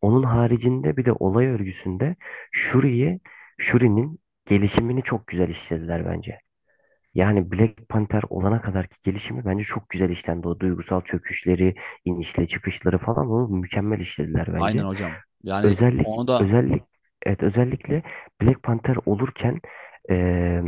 [0.00, 2.16] Onun haricinde bir de olay örgüsünde
[2.52, 3.20] Shuri'yi
[3.58, 6.38] Shuri'nin gelişimini çok güzel işlediler bence.
[7.18, 10.48] Yani Black Panther olana kadarki gelişimi bence çok güzel işlendi.
[10.48, 14.86] O duygusal çöküşleri, inişle çıkışları falan onu mükemmel işlediler Aynen bence.
[14.86, 15.22] hocam.
[15.42, 16.84] Yani Özellik onu da özellik
[17.26, 18.04] evet özellikle
[18.42, 19.60] Black Panther olurken
[20.10, 20.62] eee,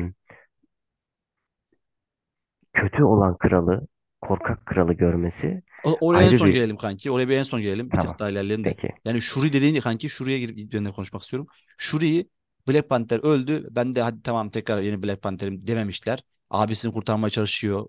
[2.72, 3.86] kötü olan kralı,
[4.20, 7.10] korkak kralı görmesi O- Oraya en ayrı son bir gelelim kanki.
[7.10, 7.92] Oraya bir en son gelelim.
[7.92, 8.18] Bir tık tamam.
[8.18, 8.76] daha ilerleyelim de.
[8.76, 8.92] Peki.
[9.04, 11.46] Yani Shuri dediğin kanki Shuri'ye girip de konuşmak istiyorum.
[11.78, 12.30] Shuri'yi
[12.68, 13.68] Black Panther öldü.
[13.70, 16.22] Ben de hadi tamam tekrar yeni Black Panther'im dememişler.
[16.50, 17.86] Abisini kurtarmaya çalışıyor.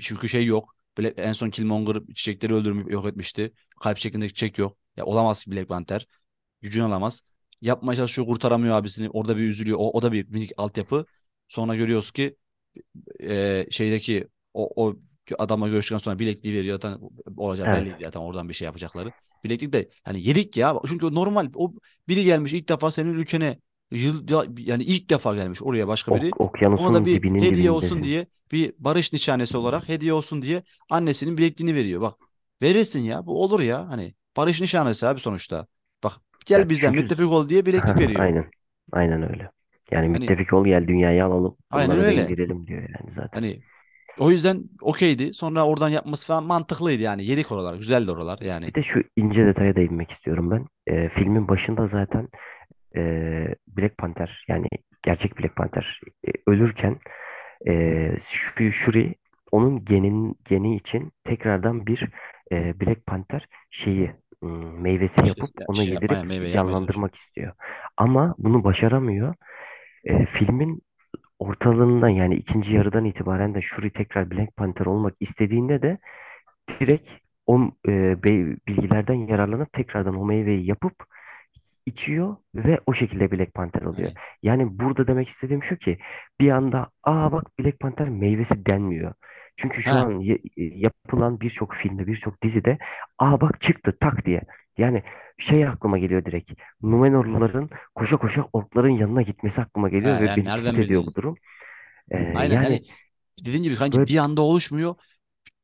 [0.00, 0.76] Çünkü şey yok.
[0.98, 3.52] Black, en son Killmonger çiçekleri öldürüp yok etmişti.
[3.80, 4.76] Kalp şeklindeki çiçek yok.
[4.96, 6.06] Ya olamaz ki Black Panther.
[6.62, 7.22] Gücünü alamaz.
[7.60, 9.10] Yapmaya çalışıyor kurtaramıyor abisini.
[9.10, 9.78] Orada bir üzülüyor.
[9.80, 11.06] O, o da bir minik altyapı.
[11.48, 12.36] Sonra görüyoruz ki
[13.22, 14.96] e, şeydeki o, o
[15.38, 16.78] adamla görüştükten sonra bilekliği veriyor.
[16.82, 16.98] Zaten
[17.36, 17.80] olacak Evet.
[17.80, 19.12] belliydi zaten oradan bir şey yapacakları.
[19.44, 20.74] Bileklik de hani yedik ya.
[20.88, 21.72] Çünkü normal o
[22.08, 23.58] biri gelmiş ilk defa senin ülkene
[23.94, 26.36] yıl ya- yani ilk defa gelmiş oraya başka biri.
[26.36, 28.02] Ok, Ona da okyanusun bir dibinin hediye olsun dibindesin.
[28.02, 32.00] diye bir barış nişanesi olarak hediye olsun diye annesinin bilekliğini veriyor.
[32.00, 32.14] Bak
[32.62, 35.66] verirsin ya bu olur ya hani barış nişanesi abi sonuçta.
[36.04, 36.12] Bak
[36.56, 38.28] Ya gel bizden çünkü müttefik ol diye bileklik veriyor.
[38.28, 38.50] aynen.
[38.92, 39.50] Aynen öyle.
[39.90, 41.56] Yani Hani müttefik ol gel dünyayı alalım.
[41.70, 42.34] aynen da öyle.
[42.34, 43.42] indirelim diyor yani zaten.
[43.42, 43.64] Hani
[44.20, 45.34] o yüzden okeydi.
[45.34, 47.26] Sonra oradan yapması falan mantıklıydı yani.
[47.26, 47.76] Yedik oralar.
[47.76, 48.66] Güzeldi oralar yani.
[48.66, 50.66] Bir de şu ince detaya değinmek istiyorum ben.
[50.86, 52.28] Ee, filmin başında zaten
[52.96, 54.68] e, Black Panther yani
[55.02, 56.98] gerçek Black Panther e, ölürken
[57.68, 58.16] e,
[58.72, 59.14] Shuri,
[59.52, 62.08] onun genin geni için tekrardan bir
[62.52, 66.64] e, Black Panther şeyi meyvesi İşte yapıp ya- onu şey yedirip meyve yapmaya çalışıyor.
[66.64, 67.52] canlandırmak istiyor.
[67.96, 69.34] Ama bunu başaramıyor.
[70.04, 70.82] E, filmin
[71.38, 75.98] ortalığından yani ikinci yarıdan itibaren de Shuri tekrar Black Panther olmak istediğinde de
[76.80, 77.10] direkt
[77.46, 80.94] o e, bilgilerden yararlanıp tekrardan o meyveyi yapıp
[81.86, 84.12] içiyor ve o şekilde Black Panther oluyor.
[84.12, 84.18] Aynen.
[84.42, 85.98] Yani burada demek istediğim şu ki
[86.40, 89.14] bir anda aa bak Black Panther meyvesi denmiyor.
[89.56, 92.78] Çünkü şu Ha, an y- yapılan birçok filmde, birçok dizide
[93.18, 94.42] aa bak çıktı tak diye.
[94.78, 95.02] Yani
[95.38, 96.52] şey aklıma geliyor direkt.
[96.82, 101.14] Numenorluların koşa koşa orkların yanına gitmesi aklıma geliyor ha ve yani beni nereden ediyor bu
[101.14, 101.14] bildiniz?
[101.14, 101.38] durum.
[102.12, 102.82] Ee, Aynen yani yani
[103.46, 104.94] dediğin gibi kanki böyle bir anda oluşmuyor.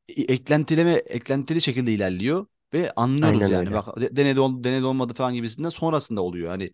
[0.09, 3.59] E- Eklentileme, eklentili şekilde ilerliyor ve anlıyoruz aynen yani.
[3.59, 3.73] öyle.
[3.73, 6.49] Bak de- denedi, ol- denedi olmadı falan gibisinden sonrasında oluyor.
[6.49, 6.71] Hani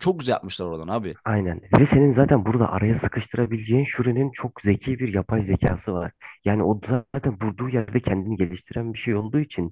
[0.00, 1.14] çok güzel yapmışlar oradan abi.
[1.24, 1.60] Aynen.
[1.80, 6.12] Ve senin zaten burada araya sıkıştırabileceğin Shuri'nin çok zeki bir yapay zekası var.
[6.44, 6.80] Yani o
[7.14, 9.70] zaten durduğu yerde kendini geliştiren bir şey olduğu için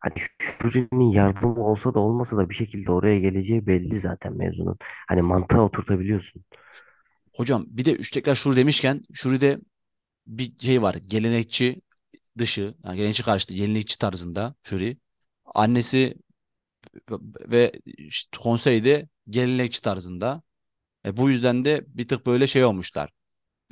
[0.00, 0.14] hani
[0.62, 4.76] Shuri'nin yardımı olsa da olmasa da bir şekilde oraya geleceği belli zaten mevzunun.
[5.08, 6.44] Hani mantığa oturtabiliyorsun.
[7.36, 9.58] Hocam bir de üç tekrar Shuri demişken Shuri'de
[10.26, 10.94] bir şey var.
[11.08, 11.80] Gelenekçi
[12.38, 14.96] dışı, yani gelenekçi karşıtı, yenilikçi tarzında Shuri.
[15.54, 16.14] Annesi
[17.40, 20.42] ve işte konseyde gelenekçi tarzında.
[21.06, 23.10] E, bu yüzden de bir tık böyle şey olmuşlar.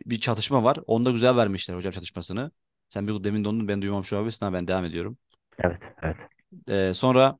[0.07, 0.79] Bir çatışma var.
[0.87, 2.51] Onda güzel vermişler hocam çatışmasını.
[2.88, 5.18] Sen bir demin dondun ben duymamış olabilirsin ama ben devam ediyorum.
[5.59, 6.16] Evet, evet.
[6.68, 7.38] E, sonra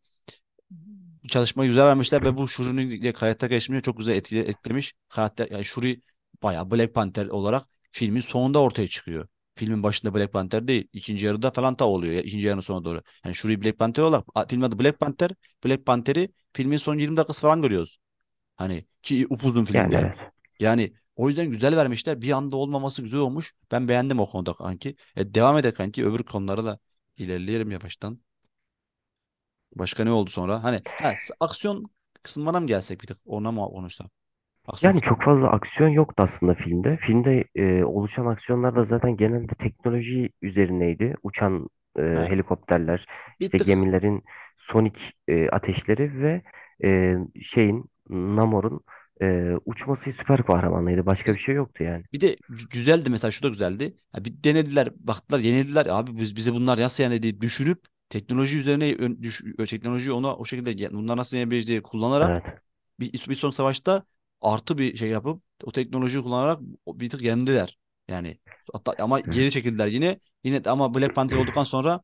[1.29, 4.95] çalışmayı güzel vermişler ve bu Shuri'nin karakter gelişimini çok güzel etkile, etkilemiş.
[5.09, 6.03] Karakter, yani Shuri
[6.43, 9.29] bayağı Black Panther olarak filmin sonunda ortaya çıkıyor.
[9.59, 10.89] Filmin başında Black Panther değil.
[10.93, 12.13] ikinci yarıda falan ta oluyor.
[12.15, 13.03] Ya, ikinci yarının sonuna doğru.
[13.25, 15.31] Yani Shuri Black Panther olarak filmin adı Black Panther.
[15.65, 17.99] Black Panther'i filmin son 20 dakikası falan görüyoruz.
[18.57, 19.97] Hani ki upuzun Yani filmde.
[19.97, 20.19] evet.
[20.61, 22.23] Yani o yüzden güzel vermişler.
[22.23, 23.55] Bir anda olmaması güzel olmuş.
[23.73, 24.97] Ben beğendim o konuda kanki.
[25.17, 26.07] E, devam edelim kanki.
[26.07, 26.79] Öbür konulara da
[27.19, 28.21] ilerleyelim yavaştan.
[29.75, 30.65] Başka ne oldu sonra?
[30.65, 31.85] Hani ha, aksiyon
[32.23, 33.19] kısımlarına mı gelsek bir tık?
[33.27, 34.11] Ona mı konuşsak?
[34.69, 36.97] Aksiyon Yani çok fazla aksiyon yoktu aslında filmde.
[36.97, 41.15] Filmde e, oluşan aksiyonlar da zaten genelde teknoloji üzerineydi.
[41.23, 43.07] Uçan e, Ha, helikopterler,
[43.41, 44.25] bir işte tık gemilerin
[44.57, 46.43] sonik e, ateşleri ve
[46.85, 48.81] e, şeyin Namor'un
[49.23, 51.07] e, uçması süper kahramanlığıydı.
[51.07, 52.05] Başka bir şey yoktu yani.
[52.13, 53.97] bir de gü- güzeldi mesela şu da güzeldi.
[54.13, 55.87] Ha, bir denediler, baktılar, yenildiler.
[55.87, 60.45] Abi biz bize bunlar nasıl yani diye düşünüp teknoloji üzerine ön- düş, teknolojiyi ona o
[60.45, 62.63] şekilde ya- bunlar nasıl yenebiliriz diye kullanarak Evet.
[63.01, 64.05] bir, bir son savaşta
[64.41, 67.79] artı bir şey yapıp o teknolojiyi kullanarak bir tık yendiler.
[68.09, 68.39] Yani
[68.73, 70.21] hatta ama geri çekildiler yine.
[70.45, 72.01] Yine ama Black Panther olduktan sonra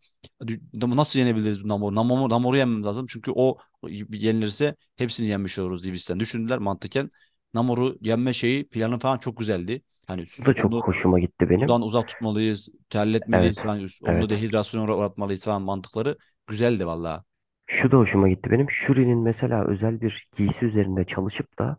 [0.75, 1.95] nasıl yenebiliriz Namor'u?
[1.95, 3.07] Namor'u, Namor'u yenmemiz lazım.
[3.09, 3.59] Çünkü o
[4.11, 7.11] yenilirse hepsini yenmiş oluruz gibisinden düşündüler mantıken.
[7.55, 9.83] Namor'u yenme şeyi planı falan çok güzeldi.
[10.07, 11.69] Hani Bu da çok hoşuma gitti benim.
[11.69, 13.63] sudan uzak tutmalıyız, terletmeliyiz Evet.
[13.63, 13.89] falan.
[14.03, 14.31] Onu Evet.
[14.31, 16.17] dehidrasyona uğratmalıyız falan mantıkları
[16.47, 17.23] güzeldi vallahi.
[17.67, 18.71] Şu da hoşuma gitti benim.
[18.71, 21.77] Shuri'nin mesela özel bir giysi üzerinde çalışıp da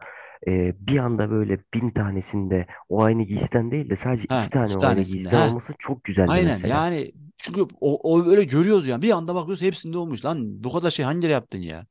[0.48, 4.74] e, bir anda böyle bin tanesinde o aynı giysiden değil de sadece Ha iki tane
[4.74, 5.06] iki o aynı tanesinde.
[5.06, 6.68] giysiden Ha olması çok güzeldi aynen mesela.
[6.68, 9.02] yani çünkü o, o öyle görüyoruz yani.
[9.02, 10.64] Bir anda bakıyoruz hepsinde olmuş lan.
[10.64, 11.86] Bu kadar şey hangi yere yaptın ya?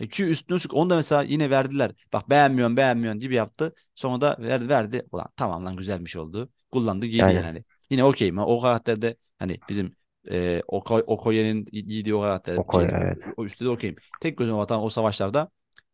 [0.00, 1.92] E, ki üstüne üstlük onu da mesela yine verdiler.
[2.12, 3.74] Bak beğenmiyorum beğenmiyorum gibi yaptı.
[3.94, 5.06] Sonra da verdi verdi.
[5.12, 6.50] Ulan tamam lan güzelmiş oldu.
[6.70, 7.42] Kullandı giydi Aynen.
[7.42, 7.64] yani.
[7.90, 8.38] Yine okeyim.
[8.38, 9.96] O karakterde hani bizim
[10.30, 13.18] e, Oko- Okoye'nin giydiği o karakter O koy şeyde evet.
[13.36, 13.96] o üstte de okeyim.
[14.20, 15.50] Tek gözüme batan o savaşlarda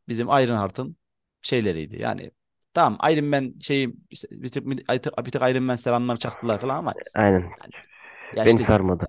[0.08, 0.96] bizim Ironheart'ın
[1.42, 2.02] şeyleriydi.
[2.02, 2.30] Yani
[2.74, 4.76] tamam Iron Man şeyi işte bir tık, bir
[5.32, 7.52] tık, Iron Man selamlar çaktılar falan ama Aynen.
[7.62, 7.72] yani
[8.32, 9.06] ya Beni işte sarmadı.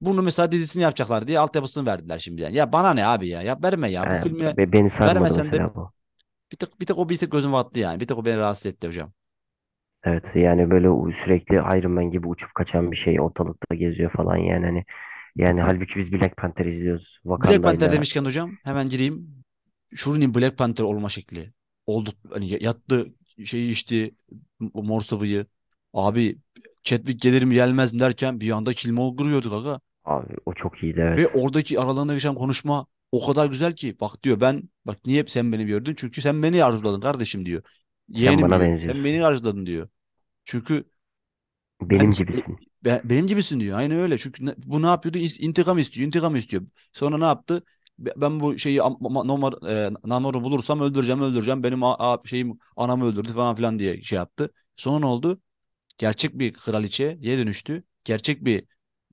[0.00, 2.50] bunu mesela dizisini yapacaklar diye altyapısını verdiler şimdiden.
[2.50, 3.42] Ya bana ne abi ya?
[3.42, 4.10] Ya verme ya.
[4.10, 4.16] Bu Aynen.
[4.16, 5.92] filme Be- Beni sarmadı vermesen de bu.
[6.52, 8.00] bir tık bir tık o bir tık gözüme battı yani.
[8.00, 9.12] Bir tık o beni rahatsız etti hocam.
[10.04, 14.66] Evet yani böyle sürekli Iron Man gibi uçup kaçan bir şey ortalıkta geziyor falan yani
[14.66, 14.84] hani
[15.36, 19.43] yani halbuki biz Black Panther izliyoruz Black Panther Wakanda'yla demişken hocam hemen gireyim.
[19.94, 21.52] Shuri'nin Black Panther olma şekli.
[21.86, 23.06] Oldu hani yattı
[23.44, 24.14] şeyi içti
[24.60, 25.46] mor sıvıyı.
[25.92, 26.38] Abi
[26.82, 29.80] Chadwick gelir mi gelmez mi derken bir anda Killmonger görüyorduk aga.
[30.04, 34.00] abi o çok iyiydi Ve evet oradaki aralarında geçen konuşma o kadar güzel ki.
[34.00, 35.94] Bak diyor ben bak niye hep sen beni gördün?
[35.94, 37.62] Çünkü sen beni arzuladın kardeşim diyor.
[38.16, 38.70] sen Yeğenim bana diyor.
[38.76, 39.88] Sen benziyorsun beni arzuladın diyor.
[40.44, 40.84] Çünkü
[41.98, 43.78] ben benim e, gibisin be- benim gibisin diyor.
[43.78, 44.18] Aynen öyle.
[44.18, 45.18] Çünkü bu ne yapıyordu?
[45.18, 46.06] İn- İntikam istiyor.
[46.06, 46.62] intikam istiyor.
[46.92, 47.62] Sonra ne yaptı?
[47.98, 51.62] Be- Ben bu şeyi Namor, e, Namor'u bulursam öldüreceğim öldüreceğim.
[51.62, 54.50] Benim a, a- şeyim anamı öldürdü falan filan diye şey yaptı.
[54.76, 55.40] Sonra ne oldu?
[55.98, 57.84] Gerçek bir kraliçeye dönüştü.
[58.04, 58.64] Gerçek bir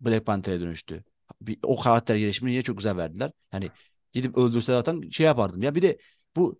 [0.01, 1.03] Black Panther'e dönüştü.
[1.41, 3.31] Bir, o karakter gelişimini yine çok güzel verdiler.
[3.53, 3.71] Yani
[4.13, 5.63] gidip öldürse zaten şey yapardım.
[5.63, 5.97] Ya bir de
[6.35, 6.59] bu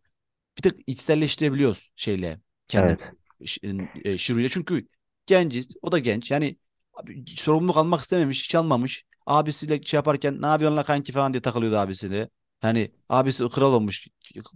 [0.57, 2.39] bir tık içselleştirebiliyoruz şeyle
[2.73, 3.61] evet kendimizi Ş-
[4.05, 4.17] e.
[4.49, 4.87] Çünkü
[5.25, 5.67] genciz.
[5.81, 6.31] O da genç.
[6.31, 6.57] Yani
[6.93, 8.43] abi, sorumluluk almak istememiş.
[8.43, 9.05] Hiç almamış.
[9.25, 12.29] Abisiyle şey yaparken ne yapıyorsun la kanki falan diye takılıyordu abisine.
[12.63, 14.07] Yani abisi kral olmuş.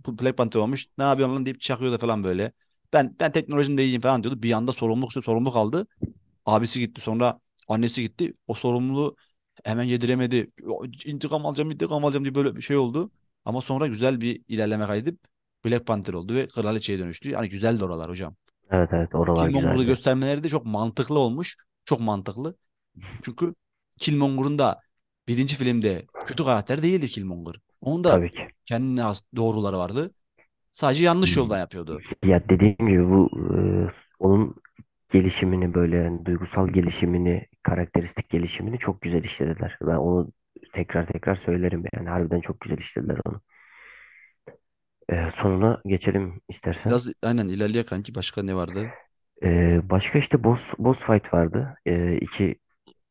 [0.08, 0.86] Black Panther olmuş.
[0.98, 2.52] Ne yapıyorsun lan deyip çakıyordu falan böyle.
[2.94, 4.44] Ben ben teknolojinin de iyiyim falan diyordu.
[4.44, 5.88] Bir anda sorumluluk sorumluluk aldı.
[6.46, 7.02] Abisi gitti.
[7.02, 8.34] Sonra annesi gitti.
[8.48, 9.16] O sorumluluğu
[9.64, 10.52] hemen yediremedi.
[11.06, 13.12] İntikam alacağım, intikam alacağım diye böyle bir şey oldu.
[13.46, 15.20] Ama sonra güzel bir ilerleme kaydedip
[15.66, 17.30] Black Panther oldu ve kraliçeye dönüştü.
[17.30, 18.36] Yani güzeldi oralar hocam.
[18.72, 21.58] evet evet oralar Killmonger'ı güzeldi göstermeleri de çok mantıklı olmuş.
[21.86, 22.56] Çok mantıklı.
[23.22, 23.56] Çünkü
[24.00, 24.84] Killmonger'ın da
[25.30, 27.56] birinci filmde kötü karakter değildi Killmonger.
[27.82, 30.16] Onun da tabii ki kendine has doğruları vardı.
[30.72, 32.06] Sadece yanlış yoldan yapıyordu.
[32.26, 33.60] ya dediğim gibi bu e,
[34.20, 34.56] onun
[35.14, 40.32] gelişimini böyle yani duygusal gelişimini karakteristik gelişimini çok güzel işlediler ben onu
[40.74, 43.42] tekrar tekrar söylerim yani harbiden çok güzel işlediler onu
[45.10, 48.94] E, sonuna geçelim istersen Biraz aynen ilerleye kanki başka ne vardı?
[49.44, 51.78] Ee, başka işte boss, boss fight vardı.
[51.86, 52.56] Ee, iki,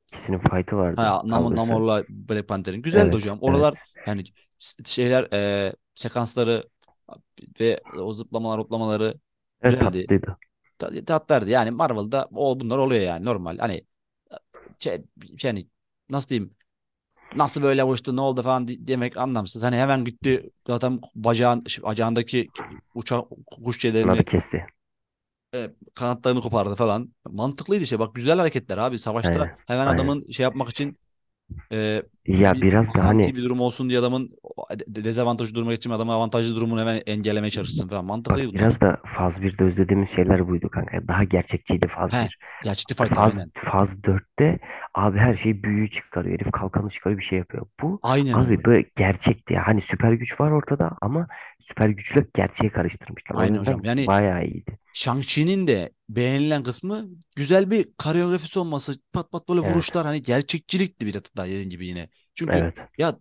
[0.08, 0.96] ikisinin fight'ı vardı.
[0.96, 1.56] Ha, Kavgası.
[1.56, 2.82] Namor'la Black Panther'in.
[2.82, 3.38] Güzeldi Evet, hocam.
[3.46, 3.66] evet.
[3.66, 3.74] Oralar
[4.06, 4.24] yani
[4.58, 6.64] s- şeyler e, sekansları
[7.60, 9.14] ve o zıplamalar hoplamaları
[9.62, 10.08] Evet güzeldi.
[10.08, 10.38] tatlıydı.
[10.78, 11.50] Ta- Tatlardı.
[11.50, 13.58] Yani Marvel'da o bunlar oluyor yani normal.
[13.58, 13.86] Hani
[14.78, 15.04] şey,
[15.42, 15.68] yani
[16.10, 16.56] nasıl diyeyim
[17.32, 19.62] nasıl böyle uçtu ne oldu falan di- demek anlamsız.
[19.62, 22.52] Hani hemen gitti zaten bacağın bacağındaki
[22.94, 23.24] uçak
[23.64, 24.66] kuş Bunları şeylerini kesti.
[25.54, 27.14] E, kanatlarını kopardı falan.
[27.24, 27.98] Mantıklıydı işte.
[27.98, 28.98] Bak güzel hareketler abi.
[28.98, 29.56] Savaşta Aynen.
[29.66, 29.94] hemen Aynen.
[29.94, 30.98] adamın şey yapmak için
[31.72, 34.30] e, Ya bir biraz da hani bir durum olsun diye adamın
[34.88, 38.02] de- dezavantajlı duruma geçirme adamın avantajlı durumunu hemen engellemeye çalışsın falan.
[38.02, 38.60] bak Mantıklıydı bunlar.
[38.60, 41.08] biraz da Faz 1'de özlediğimiz şeyler buydu kanka.
[41.08, 42.16] Daha gerçekçiydi Faz He.
[42.24, 42.38] 1.
[42.68, 43.50] Ya ciddi fighter Faz, aynen.
[43.54, 44.58] Faz 4'te
[44.94, 46.34] abi her şey büyü çıkarıyor.
[46.40, 47.66] Herif kalkanı çıkarıyor bir şey yapıyor.
[47.82, 48.64] Bu Aynen abi öyle.
[48.64, 49.56] böyle gerçekti.
[49.56, 51.28] Hani süper güç var ortada ama
[51.60, 53.36] süper güçle gerçeği karıştırmışlar.
[53.38, 53.84] Aynen hocam.
[53.84, 54.78] Yani bayağı iyiydi.
[54.94, 57.06] Shang-Chi'nin de beğenilen kısmı
[57.36, 58.94] güzel bir koreografisi olması.
[59.12, 59.74] Pat pat böyle Evet.
[59.74, 62.08] vuruşlar hani gerçekçilikti bir daha dediğin gibi yine.
[62.34, 62.74] Çünkü Evet.
[62.98, 63.18] ya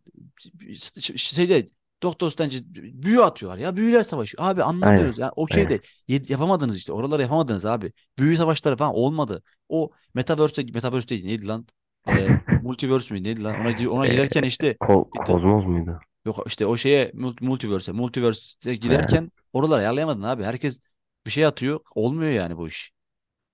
[1.15, 1.69] şeyde
[2.03, 4.37] Doktor Strange büyü atıyorlar ya büyüler savaşı.
[4.39, 4.69] Abi Aynen.
[4.69, 5.79] anlamıyoruz ya okey Aynen.
[6.07, 7.93] de yapamadınız işte oraları yapamadınız abi.
[8.19, 9.43] Büyü savaşları falan olmadı.
[9.69, 11.67] O Metaverse'de Metaverse değil neydi lan?
[12.07, 12.27] Ee,
[12.61, 13.55] Multiverse mi neydi lan?
[13.59, 15.99] Ona, ona Ee, girerken işte Ko tık Kozmoz muydu?
[16.25, 20.43] yok işte o şeye mul- Multiverse'e Multiverse'e girerken oraları ayarlayamadın abi.
[20.43, 20.79] Herkes
[21.25, 21.79] bir şey atıyor.
[21.95, 22.91] Olmuyor yani bu iş.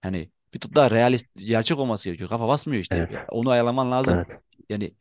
[0.02, 2.30] Hani bir tık daha realist, gerçek olması gerekiyor.
[2.30, 2.96] Kafa basmıyor işte.
[2.98, 3.26] evet.
[3.32, 4.14] Onu ayarlaman lazım.
[4.16, 4.28] Evet.
[4.70, 4.92] Yani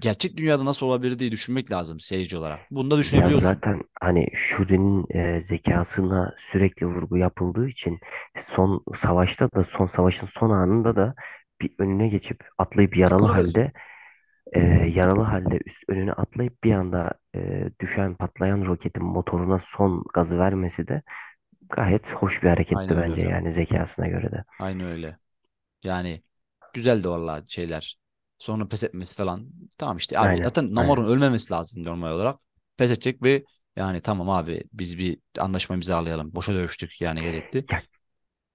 [0.00, 2.60] gerçek dünyada nasıl olabilir diye düşünmek lazım seyirci olarak.
[2.70, 3.32] Bunu da Ya düşünebiliyorsun.
[3.32, 5.06] zaten hani Shuri'nin
[5.36, 7.98] e, zekasına sürekli vurgu yapıldığı için
[8.40, 11.14] son savaşta da son savaşın son anında da
[11.60, 13.26] bir önüne geçip atlayıp yaralı Atlanabilir.
[13.26, 13.72] halde
[14.52, 14.60] e,
[14.94, 20.88] yaralı halde üst önüne atlayıp bir anda e, düşen patlayan roketin motoruna son gazı vermesi
[20.88, 21.02] de
[21.70, 23.32] gayet hoş bir hareketti öyle bence hocam.
[23.32, 24.44] yani zekasına göre de.
[24.58, 25.18] Aynen öyle.
[25.84, 26.22] Yani
[26.74, 27.98] güzeldi vallahi şeyler.
[28.38, 29.46] Sonra pes etmesi falan.
[29.78, 30.74] Tamam işte abi Aynen, zaten.
[30.74, 32.40] Namor'un ölmemesi lazım normal olarak.
[32.76, 33.44] Pes edecek ve
[33.76, 36.34] yani tamam abi biz bir anlaşma imzalayalım.
[36.34, 37.66] Boşa dövüştük yani gerekti.
[37.70, 37.82] Ya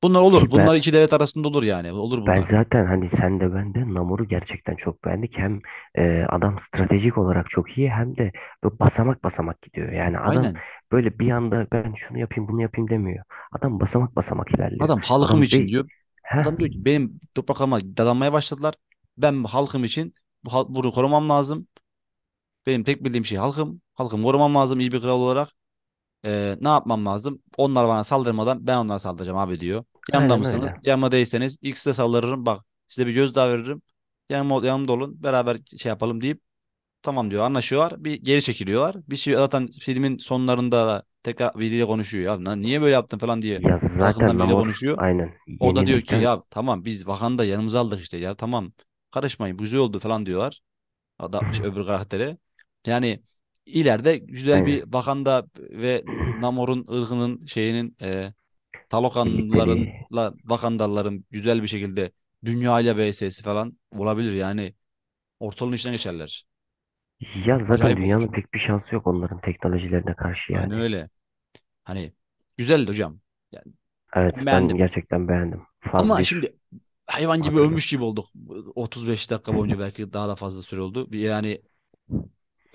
[0.04, 0.44] Bunlar olur.
[0.44, 1.92] ki ben Bunlar iki devlet arasında olur yani.
[1.92, 2.42] Olur Ben bunlar.
[2.42, 5.38] zaten hani sen de ben de Namor'u gerçekten çok beğendik.
[5.38, 5.60] Hem
[5.96, 8.32] e, adam stratejik olarak çok iyi hem de
[8.64, 9.92] basamak basamak gidiyor.
[9.92, 10.62] Yani adam Aynen.
[10.92, 13.26] böyle bir anda ben şunu yapayım bunu yapayım demiyor.
[13.52, 14.88] Adam basamak basamak ilerliyor.
[14.88, 15.90] Adam halkım Adam için bir diyor.
[16.24, 18.74] heh, Adam diyor ki benim topraklarıma dadanmaya başladılar.
[19.18, 21.68] Ben halkım için bu bunu korumam lazım.
[22.68, 23.82] Benim tek bildiğim şey halkım.
[23.94, 25.50] Halkımı korumam lazım iyi bir kral olarak.
[26.26, 27.44] Ee, ne yapmam lazım?
[27.58, 29.86] Onlar bana saldırmadan ben onlara saldıracağım abi diyor.
[30.14, 30.72] Yanımda aynen mısınız?
[30.72, 30.82] öyle.
[30.84, 32.46] Yanıma değilseniz ilk size saldırırım.
[32.46, 33.82] Bak size bir gözdağı veririm.
[34.30, 35.24] Yanıma, yanımda olun.
[35.24, 36.42] Beraber şey yapalım deyip
[37.02, 37.44] tamam diyor.
[37.46, 38.04] Anlaşıyorlar.
[38.06, 38.96] Bir geri çekiliyorlar.
[39.10, 42.26] Bir şey zaten filmin sonlarında da tekrar biriyle konuşuyor.
[42.40, 43.64] Ya lan niye böyle yaptın falan diye.
[43.64, 44.98] Ya Halkından zaten biriyle Namor konuşuyor.
[44.98, 48.74] aynen O da diyor ki ya tamam biz Wakanda yanımıza aldık işte ya tamam
[49.14, 50.62] karışmayın güzel oldu falan diyorlar.
[51.20, 52.38] Ada, şey, öbür karaktere.
[52.88, 53.24] Yani
[53.66, 58.34] ileride güzel bir aynen Wakanda ve Namor'un ırkının şeyinin e,
[59.24, 59.94] birlikteliği.
[60.00, 62.12] Talokanlarla Wakandalıların güzel bir şekilde
[62.46, 64.76] dünyayla vs'si falan olabilir yani.
[65.40, 66.46] Ortalığın içine geçerler.
[67.34, 68.22] Ya zaten Acayip olur.
[68.22, 70.80] dünyanın pek bir şansı yok onların teknolojilerine karşı Aynen yani.
[70.80, 71.10] öyle.
[71.84, 72.14] Hani
[72.58, 73.22] güzeldi hocam.
[73.52, 73.74] Yani
[74.16, 74.78] Evet ben ben beğendim.
[74.78, 75.62] gerçekten beğendim.
[75.80, 76.58] Faz Ama bir şimdi
[77.08, 77.60] hayvan gibi hatırla.
[77.60, 78.26] övmüş gibi olduk.
[78.76, 81.08] 35 dakika boyunca belki daha da fazla süre oldu.
[81.18, 81.62] Yani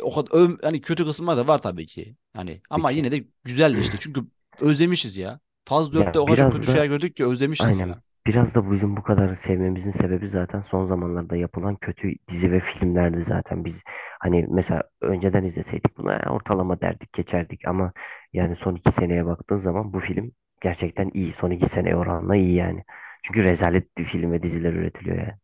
[0.02, 2.16] o kadar öv, hani kötü kısımlar da var tabii ki.
[2.34, 3.98] Hani ama yine de güzeldi işte.
[4.00, 4.20] Çünkü
[4.60, 5.40] özlemişiz ya.
[5.64, 8.02] Faz dörtte Ya o kadar kötü şeyler da gördük ki özlemişiz aynen ya.
[8.26, 13.22] biraz da bizim bu kadar sevmemizin sebebi zaten son zamanlarda yapılan kötü dizi ve filmlerdi
[13.22, 13.64] zaten.
[13.64, 13.82] Biz
[14.20, 17.92] hani mesela önceden izleseydik buna "Ya ortalama derdik geçerdik ama
[18.32, 21.32] yani son iki seneye baktığın zaman bu film gerçekten iyi.
[21.32, 22.84] Son iki seneye oranla iyi yani.
[23.28, 25.34] Çünkü rezalet bir film ve diziler üretiliyor yani.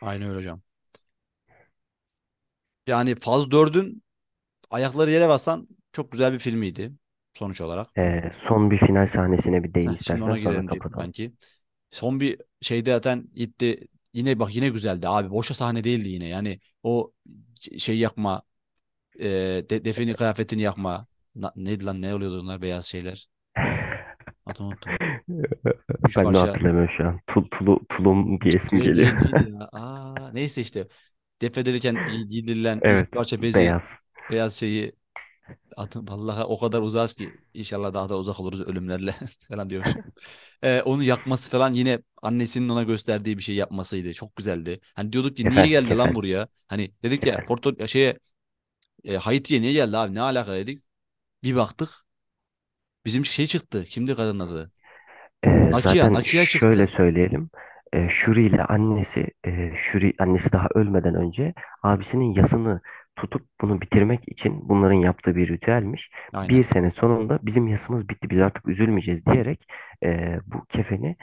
[0.00, 0.62] Aynen öyle hocam.
[2.86, 4.02] Yani Faz dördün
[4.70, 6.92] ayakları yere basan çok güzel bir filmiydi
[7.34, 7.90] sonuç olarak.
[7.98, 11.14] Ee, son bir final sahnesine bir değin Heh, istersen ona sonra kapatalım.
[11.14, 11.32] kanki.
[11.90, 13.88] Son bir şeyde zaten gitti.
[14.14, 15.30] Yine bak yine güzeldi abi.
[15.30, 16.28] Boşa sahne değildi yine.
[16.28, 17.12] Yani o
[17.78, 18.42] şey yakma,
[19.20, 19.28] e,
[19.70, 21.08] de, defini kıyafetini yakma.
[21.36, 23.28] Na, neydi lan ne oluyordu onlar beyaz şeyler.
[24.46, 24.94] Unuttum.
[26.04, 26.38] Üç Ben de parça.
[26.38, 27.20] hatırlamıyorum şu an.
[27.26, 29.12] Tul, tulu, tulum diye ismi Değil geliyor.
[29.18, 29.68] neydi ya?
[29.72, 30.88] Aa, neyse işte.
[31.42, 33.98] Defnedilirken giy- giydirilen üç Evet, parça bezi beyaz.
[34.30, 34.92] beyaz şeyi
[35.76, 39.14] adı, vallahi o kadar uzağız ki inşallah daha da uzak oluruz ölümlerle
[39.48, 39.86] falan diyor.
[40.64, 44.14] Ee, onu yakması falan yine annesinin ona gösterdiği bir şey yapmasıydı.
[44.14, 44.80] Çok güzeldi.
[44.96, 46.48] Hani diyorduk ki niye Kefen, geldi lan kefen, buraya?
[46.68, 47.44] Hani dedik ya kefen.
[47.44, 48.18] Porto şeye
[49.04, 50.14] e, Haiti'ye niye geldi abi?
[50.14, 50.84] Ne alaka dedik.
[51.44, 52.01] Bir baktık
[53.04, 53.84] bizim şey çıktı.
[53.84, 54.72] Kimdi kadının adı?
[55.44, 55.80] Ee, Nakia.
[55.80, 56.86] zaten Nakia şöyle çıktı.
[56.86, 57.50] söyleyelim.
[57.92, 62.80] Ee, Shuri ile annesi, e, Shuri annesi daha ölmeden önce abisinin yasını
[63.16, 66.10] tutup bunu bitirmek için bunların yaptığı bir ritüelmiş.
[66.34, 66.62] Bir Aynen.
[66.62, 69.66] sene sonunda bizim yasımız bitti, biz artık üzülmeyeceğiz diyerek
[70.04, 71.16] e, bu kefeni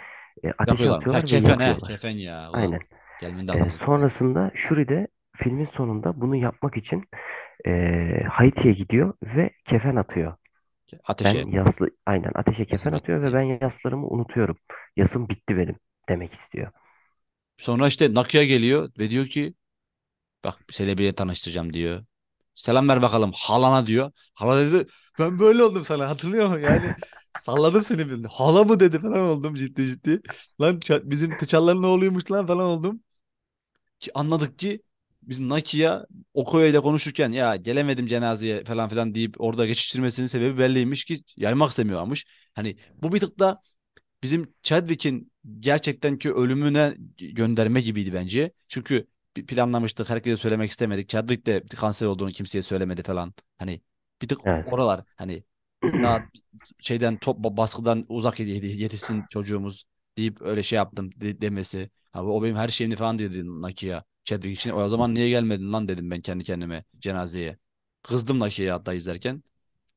[0.44, 1.08] e, ateşe Yakıyorlar.
[1.10, 1.64] Ha atıyorlar ve kefen he.
[1.68, 1.82] yakıyorlar.
[1.84, 2.52] Kefen ya.
[2.52, 2.82] Ulan Aynen.
[3.18, 7.06] gelmedi E, aklıma sonrasında Shuri de filmin sonunda bunu yapmak için
[7.68, 7.72] e,
[8.30, 10.34] Haiti'ye gidiyor ve kefen atıyor.
[11.24, 11.50] Ben Ateşe.
[11.52, 14.58] yaslı aynen ateşe kefen atıyor ve ben yaslarımı unutuyorum.
[14.98, 15.76] Yasım bitti benim
[16.10, 16.72] demek istiyor.
[17.58, 19.54] Sonra işte Nakia geliyor ve diyor ki
[20.46, 22.06] bak seni biriyle tanıştıracağım diyor.
[22.56, 24.12] Selam ver bakalım halana diyor.
[24.36, 24.88] Hala dedi
[25.20, 26.62] ben böyle oldum sana hatırlıyor musun?
[26.62, 26.96] Yani
[27.34, 28.26] salladım seni bir.
[28.26, 30.22] Hala mı dedi falan oldum ciddi ciddi.
[30.62, 33.04] Lan bizim T'Challa'nın ne oluyormuş lan falan oldum.
[34.00, 34.84] Ki anladık ki
[35.22, 41.06] biz Nakia Okoye ile konuşurken ya gelemedim cenazeye falan filan deyip orada geçiştirmesinin sebebi belliymiş
[41.06, 42.26] ki yaymak istemiyormuş.
[42.54, 43.62] Hani bu bir tık da
[44.24, 48.52] bizim Chadwick'in gerçekten ki ölümüne gönderme gibiydi bence.
[48.68, 49.08] Çünkü
[49.48, 50.10] planlamıştık.
[50.10, 51.10] Herkese söylemek istemedik.
[51.10, 53.34] Chadwick de kanser olduğunu kimseye söylemedi falan.
[53.58, 53.82] Hani
[54.22, 54.66] bir tık Evet.
[54.66, 55.44] oralar hani
[56.04, 56.24] daha
[56.80, 59.84] şeyden top baskıdan uzak yet- yetişsin çocuğumuz
[60.18, 61.90] deyip öyle şey yaptım de- demesi.
[62.12, 64.04] Ha, o benim her şeyimdi falan dedi Nakia.
[64.30, 64.72] Chadwick için.
[64.72, 67.58] O zaman niye gelmedin lan dedim ben kendi kendime cenazeye.
[68.04, 69.44] Kızdım Nakia'ya hatta izlerken.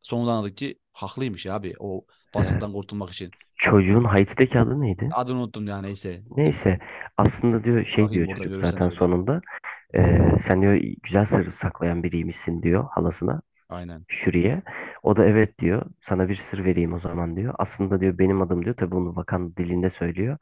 [0.02, 2.04] Sonradan anladık ki haklıymış ya abi o
[2.34, 3.30] baskıdan kurtulmak için.
[3.56, 5.10] Çocuğun Haiti'deki adı neydi?
[5.14, 6.22] Adını unuttum ya neyse.
[6.36, 6.78] Neyse
[7.16, 8.92] aslında diyor şey Bakayım diyor çocuk zaten söyleyeyim.
[8.92, 9.40] sonunda.
[9.94, 13.42] Ee, sen diyor güzel sır saklayan biriymişsin diyor halasına.
[13.68, 14.04] Aynen.
[14.08, 14.62] Shuri'ye.
[15.02, 15.86] O da evet diyor.
[16.00, 17.54] Sana bir sır vereyim o zaman diyor.
[17.58, 18.76] Aslında diyor benim adım diyor.
[18.76, 20.38] Tabii bunu Vakan dilinde söylüyor.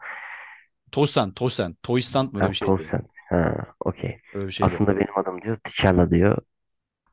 [0.93, 1.75] Toysland, Toysland.
[1.83, 2.69] Toysland mı öyle bir şeydi.
[2.71, 3.03] Tolsen.
[3.31, 4.21] Ha, okey.
[4.35, 4.67] Öyle bir şeydi.
[4.67, 5.57] Aslında benim adım diyor.
[5.65, 6.39] T'Challa diyor.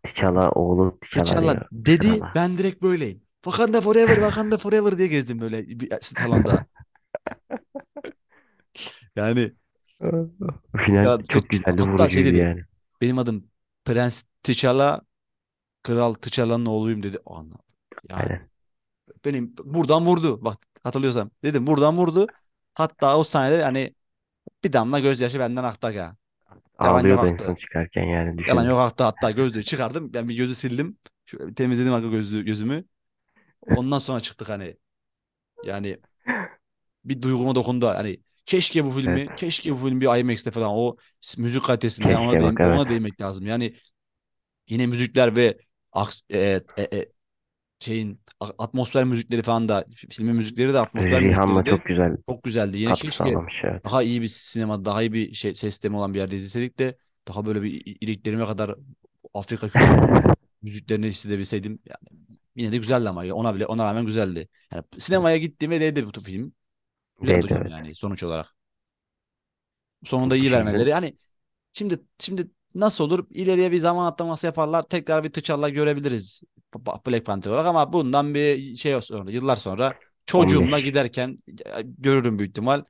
[0.04, 1.68] T'Challa oğlu T'Challa T'Challa diyor.
[1.72, 2.32] dedi Krala.
[2.36, 3.22] ben direkt böyleyim.
[3.44, 6.66] Wakanda forever, Wakanda forever diye gezdim böyle bir salonda.
[9.16, 9.52] Yani
[10.78, 12.38] Final T'Challa- çok güzeldi, hatta şey vurucuydu dedi.
[12.38, 12.62] yani.
[13.02, 13.48] Benim adım
[13.86, 15.02] Prens T'Challa,
[15.84, 17.18] Kral T'Challa'nın oğluyum dedi.
[17.26, 17.60] Anladım.
[18.10, 18.50] Yani Aynen.
[19.26, 20.44] benim buradan vurdu.
[20.46, 21.32] Bak hatırlıyorsam.
[21.44, 22.28] Dedim buradan vurdu.
[22.74, 23.96] Hatta o sahnede hani
[24.68, 26.18] bir damla gözyaşı benden aktı aga.
[26.82, 27.56] Yalan yok Ağlıyordu en son aktı.
[27.56, 28.66] çıkarken yani Yalan düşün.
[28.66, 29.04] yok aktı.
[29.06, 30.14] Hatta gözlüğü çıkardım.
[30.14, 31.00] Ben bir gözü sildim.
[31.26, 32.86] Şöyle bir temizledim aga gözlüğü, gözümü.
[33.62, 34.78] Ondan sonra çıktık hani.
[35.64, 36.00] Yani
[37.06, 37.88] bir duyguma dokundu.
[37.88, 39.24] Hani keşke bu Evet.
[39.24, 42.58] filmi, keşke bu film bir IMAX'te falan o s- müzik kalitesinde yani ona Keşke değin,
[42.60, 42.90] bak ona evet.
[42.90, 43.46] değinmek lazım.
[43.46, 43.76] Yani
[44.70, 45.58] yine müzikler ve
[45.94, 47.06] aks- e, e, e,
[47.80, 52.44] şeyin atmosfer müzikleri falan da filmin müzikleri de atmosfer Rihanna müzikleri de çok güzel çok
[52.44, 52.78] güzeldi.
[52.78, 53.86] Yine keşke sağlamış evet.
[53.86, 56.98] daha iyi bir sinema, daha iyi bir şey ses sistemi olan bir yerde izleseydik de
[57.28, 58.76] daha böyle bir iliklerime kadar
[59.34, 61.80] Afrika kültürünün müziklerini hissedebilseydim.
[61.86, 64.50] Yani yine de güzeldi ama ona bile ona rağmen güzeldi.
[64.74, 66.54] Yani sinemaya gittiğime değdi bu film.
[67.26, 67.72] Değdi evet.
[67.72, 68.56] yani sonuç olarak.
[70.04, 70.90] Sonunda iyi vermeleri.
[70.90, 71.18] Yani
[71.74, 72.48] şimdi şimdi
[72.80, 73.26] nasıl olur?
[73.30, 74.84] İleriye bir zaman atlaması yaparlar.
[74.84, 76.42] Tekrar bir T'Challa görebiliriz.
[77.08, 79.94] Black Panther olarak ama bundan bir şey sonra yıllar sonra
[80.26, 81.38] çocuğumla 15 giderken
[81.84, 82.84] görürüm büyük ihtimal.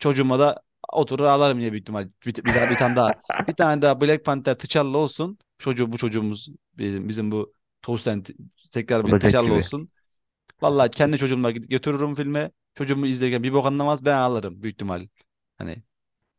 [0.00, 0.62] Çocuğuma da
[0.92, 2.08] oturur ağlarım yine büyük ihtimal.
[2.26, 3.14] Bir, bir, daha- bir tane daha
[3.48, 5.38] bir tane daha Black Panther T'Challa olsun.
[5.58, 6.48] Çocuğu bu çocuğumuz
[6.78, 7.52] bizim, bizim bu
[7.82, 8.24] Toast'ten
[8.72, 9.54] tekrar bir T'Challa gibi.
[9.54, 9.90] olsun.
[10.62, 12.50] Vallahi kendi çocuğumla götürürüm filme.
[12.74, 15.08] Çocuğumu izlerken bir bok anlamaz ben ağlarım büyük ihtimal.
[15.58, 15.82] Hani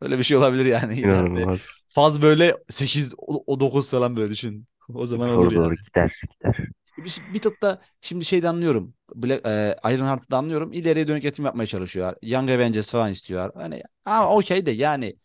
[0.01, 1.03] öyle bir şey olabilir yani.
[1.03, 1.61] İnanılmaz.
[1.87, 4.67] Faz böyle 8 o o 9 falan böyle düşün.
[4.93, 5.79] O zaman olur Doğru doğru yani.
[5.85, 6.57] gider gider.
[6.97, 8.93] Bir, bir tık da şimdi şeyde anlıyorum.
[9.15, 10.73] Black, e, Ironheart'ı da anlıyorum.
[10.73, 12.15] İleriye dönük yatırım yapmaya çalışıyor.
[12.21, 13.51] Young Avengers falan istiyor.
[13.55, 15.15] Hani ama okey de yani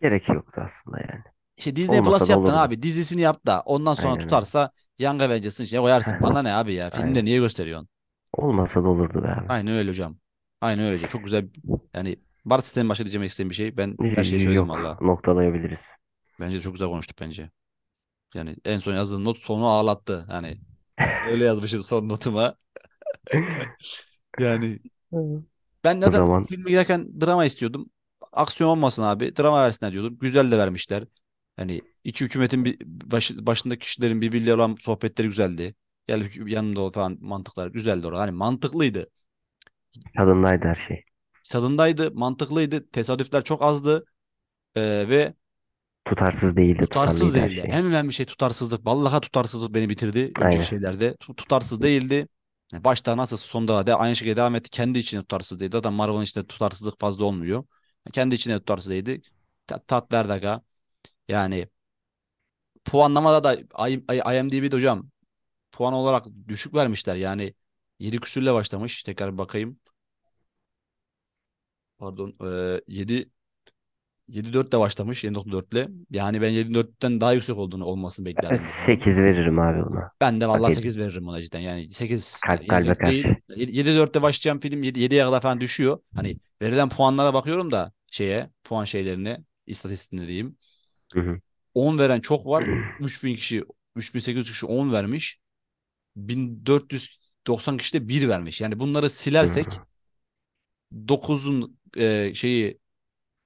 [0.00, 1.24] Gerek yoktu aslında yani.
[1.56, 2.54] işte Disney Olmasa Plus yaptın olurdu.
[2.54, 2.82] abi.
[2.82, 6.22] Dizisini yap da ondan sonra Aynen tutarsa Young Avengers'ın içine koyarsın.
[6.22, 6.90] Bana ne abi ya?
[6.90, 7.24] Filmde aynen.
[7.24, 7.88] niye gösteriyorsun?
[8.32, 9.48] Olmasa da olurdu be abi.
[9.48, 10.18] Aynen öyle hocam.
[10.60, 11.06] Aynen öyle.
[11.06, 11.48] Çok güzel.
[11.94, 12.16] Yani
[12.46, 13.76] varsa senin başka diyeceğim istediğin bir şey.
[13.76, 15.00] Ben her şeyi Y- söyledim Yok valla.
[15.00, 15.80] noktalayabiliriz.
[16.40, 17.50] Bence de çok güzel konuştuk bence.
[18.34, 20.26] Yani en son yazdığım not sonu ağlattı.
[20.30, 20.60] Yani
[21.30, 22.56] öyle yazmışım son notuma.
[24.38, 24.80] Yani
[25.84, 27.90] ben zaten zaman filme giderken drama istiyordum.
[28.32, 29.36] Aksiyon olmasın abi.
[29.36, 30.18] Drama versinler diyordum.
[30.20, 31.04] Güzel de vermişler.
[31.56, 35.74] Hani iki hükümetin bir başı, başındaki kişilerin birbirleriyle olan sohbetleri güzeldi.
[36.06, 38.20] Gel yanında ol falan mantıklar güzeldi orada.
[38.20, 39.06] Hani mantıklıydı.
[40.16, 41.04] tadındaydı her şey.
[41.50, 42.90] Tadındaydı, mantıklıydı.
[42.90, 44.06] Tesadüfler çok azdı.
[44.76, 45.34] Ee, ve
[46.04, 47.60] Tutarsız değildi, Tutarsız tutarlıydı her değildi.
[47.62, 47.70] şey.
[47.70, 48.86] En önemli şey tutarsızlık.
[48.86, 50.66] Vallahi tutarsızlık beni bitirdi önceki Aynen.
[50.66, 51.14] şeylerde.
[51.20, 52.28] Tu- Tutarsız değildi.
[52.72, 54.70] Yani Başta nasıl sonda da aynı şekilde devam etti.
[54.70, 55.72] Kendi içinde tutarsız değildi.
[55.76, 57.64] Zaten Marvel'ın içinde tutarsızlık fazla olmuyor.
[58.12, 59.22] Kendi içinde tutarsız değildi.
[59.66, 60.62] Ta- Tat verdi aga.
[61.28, 61.68] Yani
[62.84, 63.54] puanlamada da
[63.88, 65.10] I- I- IMDb'de hocam
[65.72, 67.16] puan olarak düşük vermişler.
[67.16, 67.54] Yani
[67.98, 69.02] 7 küsürle başlamış.
[69.04, 69.80] Tekrar bir bakayım.
[72.00, 72.34] Pardon.
[72.44, 73.30] Ee, 7
[74.28, 75.24] 7-4 de başlamış.
[75.24, 75.88] 7.4 ile.
[76.10, 78.84] Yani ben 7.4'ten daha yüksek olduğunu olmasını beklerdim bu puanın.
[78.84, 80.12] 8 veririm abi ona.
[80.20, 80.82] Ben de vallahi ediyor.
[80.82, 81.60] 8 veririm ona cidden.
[81.60, 83.24] Yani 8 yani Kalp kalbe 7-4 değil.
[83.24, 83.36] karşı.
[83.56, 85.98] 7-4'te başlayan film 7'ye kadar falan düşüyor.
[86.14, 90.56] Hani verilen puanlara bakıyorum da şeye puan şeylerine istatistiğine diyeyim.
[91.14, 91.40] Hı hı.
[91.74, 92.64] 10 veren çok var.
[93.00, 93.64] 3000 kişi
[93.96, 95.40] 3800 kişi 10 vermiş.
[96.16, 98.60] 1490 kişi de 1 vermiş.
[98.60, 99.89] Yani bunları Hı silersek hı.
[100.92, 102.78] 9'un e, şeyi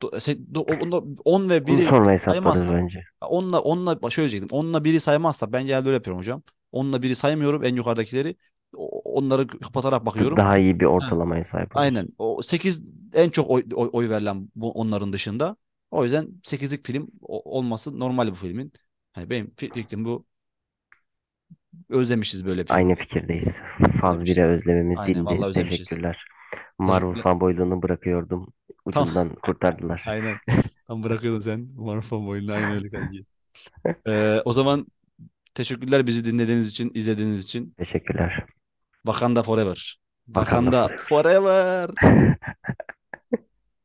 [0.02, 3.04] do- se- do- onda 10 ve Bunu 1'i sonra saymazsak bence.
[3.20, 4.58] onunla onunla şöyle diyecektim.
[4.58, 6.42] Onunla biri saymazsa ben genelde öyle yapıyorum hocam.
[6.72, 8.36] Onunla biri saymıyorum en yukarıdakileri.
[9.04, 10.36] Onları kapatarak bakıyorum.
[10.36, 12.08] Daha iyi bir ortalamaya sahip aynen.
[12.18, 12.82] O 8
[13.14, 15.56] en çok oy, oy, oy verilen bu, onların dışında.
[15.90, 18.72] O yüzden 8'lik film olması normal bu filmin.
[19.12, 20.26] Hani benim fikrim bu.
[21.88, 22.96] Özlemişiz böyle Aynı filmleri.
[22.96, 23.58] fikirdeyiz.
[24.00, 24.36] Faz Özlemişiz.
[24.36, 25.88] 1'e özlememiz Aynen özlemişiz.
[25.88, 26.24] Teşekkürler.
[26.78, 28.52] Marvel fanboyluğunu bırakıyordum.
[28.84, 30.02] Ucundan kurtardılar.
[30.06, 30.36] Aynen.
[30.88, 31.68] Tam bırakıyordun sen.
[31.76, 32.52] Marufan boyunu.
[32.52, 33.24] Aynen öyle kanki.
[34.08, 34.86] Ee, o zaman
[35.54, 37.74] teşekkürler bizi dinlediğiniz için, izlediğiniz için.
[37.78, 38.46] Teşekkürler.
[39.02, 39.98] Wakanda Forever.
[40.26, 41.90] Wakanda Wakanda forever.
[42.00, 42.36] Forever.